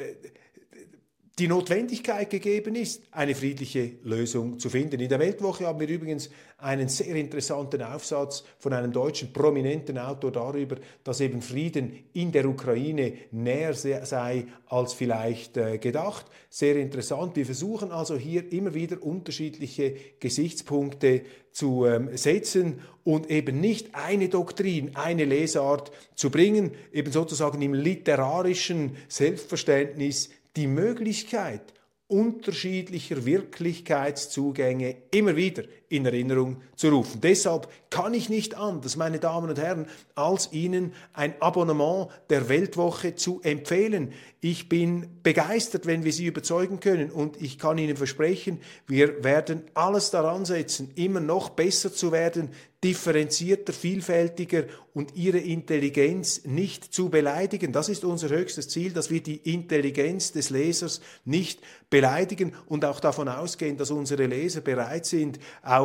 die 1.39 1.47
Notwendigkeit 1.47 2.29
gegeben 2.29 2.75
ist, 2.75 3.01
eine 3.09 3.33
friedliche 3.33 3.93
Lösung 4.03 4.59
zu 4.59 4.69
finden. 4.69 4.99
In 4.99 5.09
der 5.09 5.17
Weltwoche 5.17 5.65
haben 5.65 5.79
wir 5.79 5.87
übrigens 5.87 6.29
einen 6.59 6.89
sehr 6.89 7.15
interessanten 7.15 7.81
Aufsatz 7.81 8.43
von 8.59 8.71
einem 8.71 8.91
deutschen 8.91 9.33
prominenten 9.33 9.97
Autor 9.97 10.31
darüber, 10.31 10.75
dass 11.03 11.21
eben 11.21 11.41
Frieden 11.41 12.03
in 12.13 12.31
der 12.31 12.47
Ukraine 12.47 13.13
näher 13.31 13.73
sei 13.73 14.45
als 14.67 14.93
vielleicht 14.93 15.57
äh, 15.57 15.79
gedacht. 15.79 16.27
Sehr 16.51 16.75
interessant. 16.75 17.35
Wir 17.35 17.47
versuchen 17.47 17.91
also 17.91 18.15
hier 18.15 18.53
immer 18.53 18.75
wieder 18.75 19.01
unterschiedliche 19.01 19.95
Gesichtspunkte 20.19 21.23
zu 21.51 21.87
ähm, 21.87 22.15
setzen 22.15 22.79
und 23.03 23.31
eben 23.31 23.59
nicht 23.59 23.95
eine 23.95 24.29
Doktrin, 24.29 24.91
eine 24.93 25.25
Lesart 25.25 25.91
zu 26.13 26.29
bringen, 26.29 26.71
eben 26.91 27.11
sozusagen 27.11 27.59
im 27.63 27.73
literarischen 27.73 28.97
Selbstverständnis 29.07 30.29
die 30.55 30.67
Möglichkeit 30.67 31.73
unterschiedlicher 32.07 33.25
Wirklichkeitszugänge 33.25 34.95
immer 35.11 35.35
wieder 35.35 35.63
in 35.93 36.05
Erinnerung 36.05 36.57
zu 36.75 36.89
rufen. 36.89 37.21
Deshalb 37.21 37.69
kann 37.89 38.13
ich 38.15 38.27
nicht 38.27 38.57
anders, 38.57 38.97
meine 38.97 39.19
Damen 39.19 39.49
und 39.49 39.59
Herren, 39.59 39.85
als 40.15 40.51
Ihnen 40.51 40.93
ein 41.13 41.39
Abonnement 41.39 42.09
der 42.29 42.49
Weltwoche 42.49 43.15
zu 43.15 43.39
empfehlen. 43.43 44.11
Ich 44.41 44.67
bin 44.67 45.21
begeistert, 45.21 45.85
wenn 45.85 46.03
wir 46.03 46.11
Sie 46.11 46.25
überzeugen 46.25 46.79
können 46.79 47.11
und 47.11 47.39
ich 47.39 47.59
kann 47.59 47.77
Ihnen 47.77 47.95
versprechen, 47.95 48.59
wir 48.87 49.23
werden 49.23 49.61
alles 49.75 50.09
daran 50.09 50.45
setzen, 50.45 50.91
immer 50.95 51.19
noch 51.19 51.49
besser 51.49 51.93
zu 51.93 52.11
werden, 52.11 52.49
differenzierter, 52.83 53.71
vielfältiger 53.71 54.65
und 54.93 55.15
ihre 55.15 55.37
Intelligenz 55.37 56.43
nicht 56.43 56.93
zu 56.93 57.09
beleidigen. 57.09 57.71
Das 57.71 57.87
ist 57.87 58.03
unser 58.03 58.29
höchstes 58.29 58.67
Ziel, 58.67 58.91
dass 58.91 59.09
wir 59.09 59.23
die 59.23 59.37
Intelligenz 59.53 60.33
des 60.33 60.49
Lesers 60.49 60.99
nicht 61.23 61.61
beleidigen 61.89 62.53
und 62.67 62.83
auch 62.83 62.99
davon 62.99 63.29
ausgehen, 63.29 63.77
dass 63.77 63.91
unsere 63.91 64.25
Leser 64.25 64.61
bereit 64.61 65.05
sind, 65.05 65.39
auch 65.61 65.82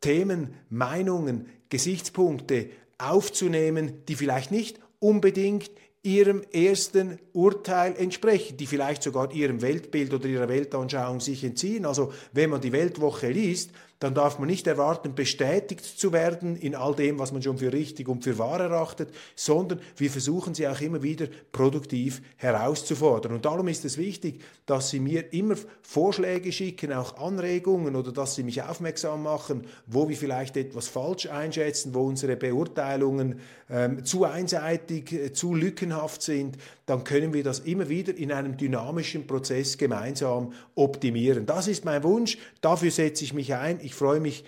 Themen, 0.00 0.54
Meinungen, 0.68 1.46
Gesichtspunkte 1.68 2.70
aufzunehmen, 2.98 4.04
die 4.08 4.14
vielleicht 4.14 4.50
nicht 4.50 4.80
unbedingt 4.98 5.70
ihrem 6.02 6.42
ersten 6.52 7.18
Urteil 7.32 7.94
entsprechen, 7.96 8.56
die 8.56 8.66
vielleicht 8.66 9.02
sogar 9.02 9.32
ihrem 9.32 9.60
Weltbild 9.60 10.14
oder 10.14 10.26
ihrer 10.26 10.48
Weltanschauung 10.48 11.20
sich 11.20 11.44
entziehen. 11.44 11.84
Also 11.84 12.12
wenn 12.32 12.50
man 12.50 12.60
die 12.60 12.72
Weltwoche 12.72 13.30
liest, 13.30 13.70
dann 14.00 14.14
darf 14.14 14.38
man 14.38 14.48
nicht 14.48 14.66
erwarten, 14.66 15.14
bestätigt 15.14 15.84
zu 15.84 16.12
werden 16.12 16.56
in 16.56 16.74
all 16.74 16.94
dem, 16.94 17.18
was 17.18 17.32
man 17.32 17.42
schon 17.42 17.58
für 17.58 17.72
richtig 17.72 18.08
und 18.08 18.24
für 18.24 18.38
wahr 18.38 18.58
erachtet, 18.58 19.10
sondern 19.36 19.80
wir 19.96 20.10
versuchen 20.10 20.54
sie 20.54 20.66
auch 20.66 20.80
immer 20.80 21.02
wieder 21.02 21.26
produktiv 21.52 22.22
herauszufordern. 22.36 23.32
Und 23.34 23.44
darum 23.44 23.68
ist 23.68 23.84
es 23.84 23.98
wichtig, 23.98 24.40
dass 24.70 24.90
Sie 24.90 25.00
mir 25.00 25.32
immer 25.32 25.56
Vorschläge 25.82 26.52
schicken, 26.52 26.92
auch 26.92 27.18
Anregungen 27.18 27.96
oder 27.96 28.12
dass 28.12 28.36
Sie 28.36 28.44
mich 28.44 28.62
aufmerksam 28.62 29.24
machen, 29.24 29.66
wo 29.86 30.08
wir 30.08 30.16
vielleicht 30.16 30.56
etwas 30.56 30.86
falsch 30.86 31.26
einschätzen, 31.26 31.92
wo 31.92 32.06
unsere 32.06 32.36
Beurteilungen 32.36 33.40
ähm, 33.68 34.04
zu 34.04 34.24
einseitig, 34.24 35.12
äh, 35.12 35.32
zu 35.32 35.54
lückenhaft 35.54 36.22
sind, 36.22 36.56
dann 36.86 37.04
können 37.04 37.34
wir 37.34 37.42
das 37.42 37.60
immer 37.60 37.88
wieder 37.88 38.16
in 38.16 38.32
einem 38.32 38.56
dynamischen 38.56 39.26
Prozess 39.26 39.76
gemeinsam 39.76 40.52
optimieren. 40.74 41.46
Das 41.46 41.68
ist 41.68 41.84
mein 41.84 42.02
Wunsch, 42.02 42.38
dafür 42.60 42.90
setze 42.90 43.24
ich 43.24 43.34
mich 43.34 43.54
ein. 43.54 43.80
Ich 43.82 43.89
freue 43.94 44.20
mich 44.20 44.44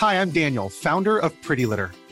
Hi, 0.00 0.14
I'm 0.14 0.32
Daniel, 0.32 0.70
founder 0.70 1.18
of 1.18 1.32
Pretty 1.42 1.64
Litter. 1.64 1.90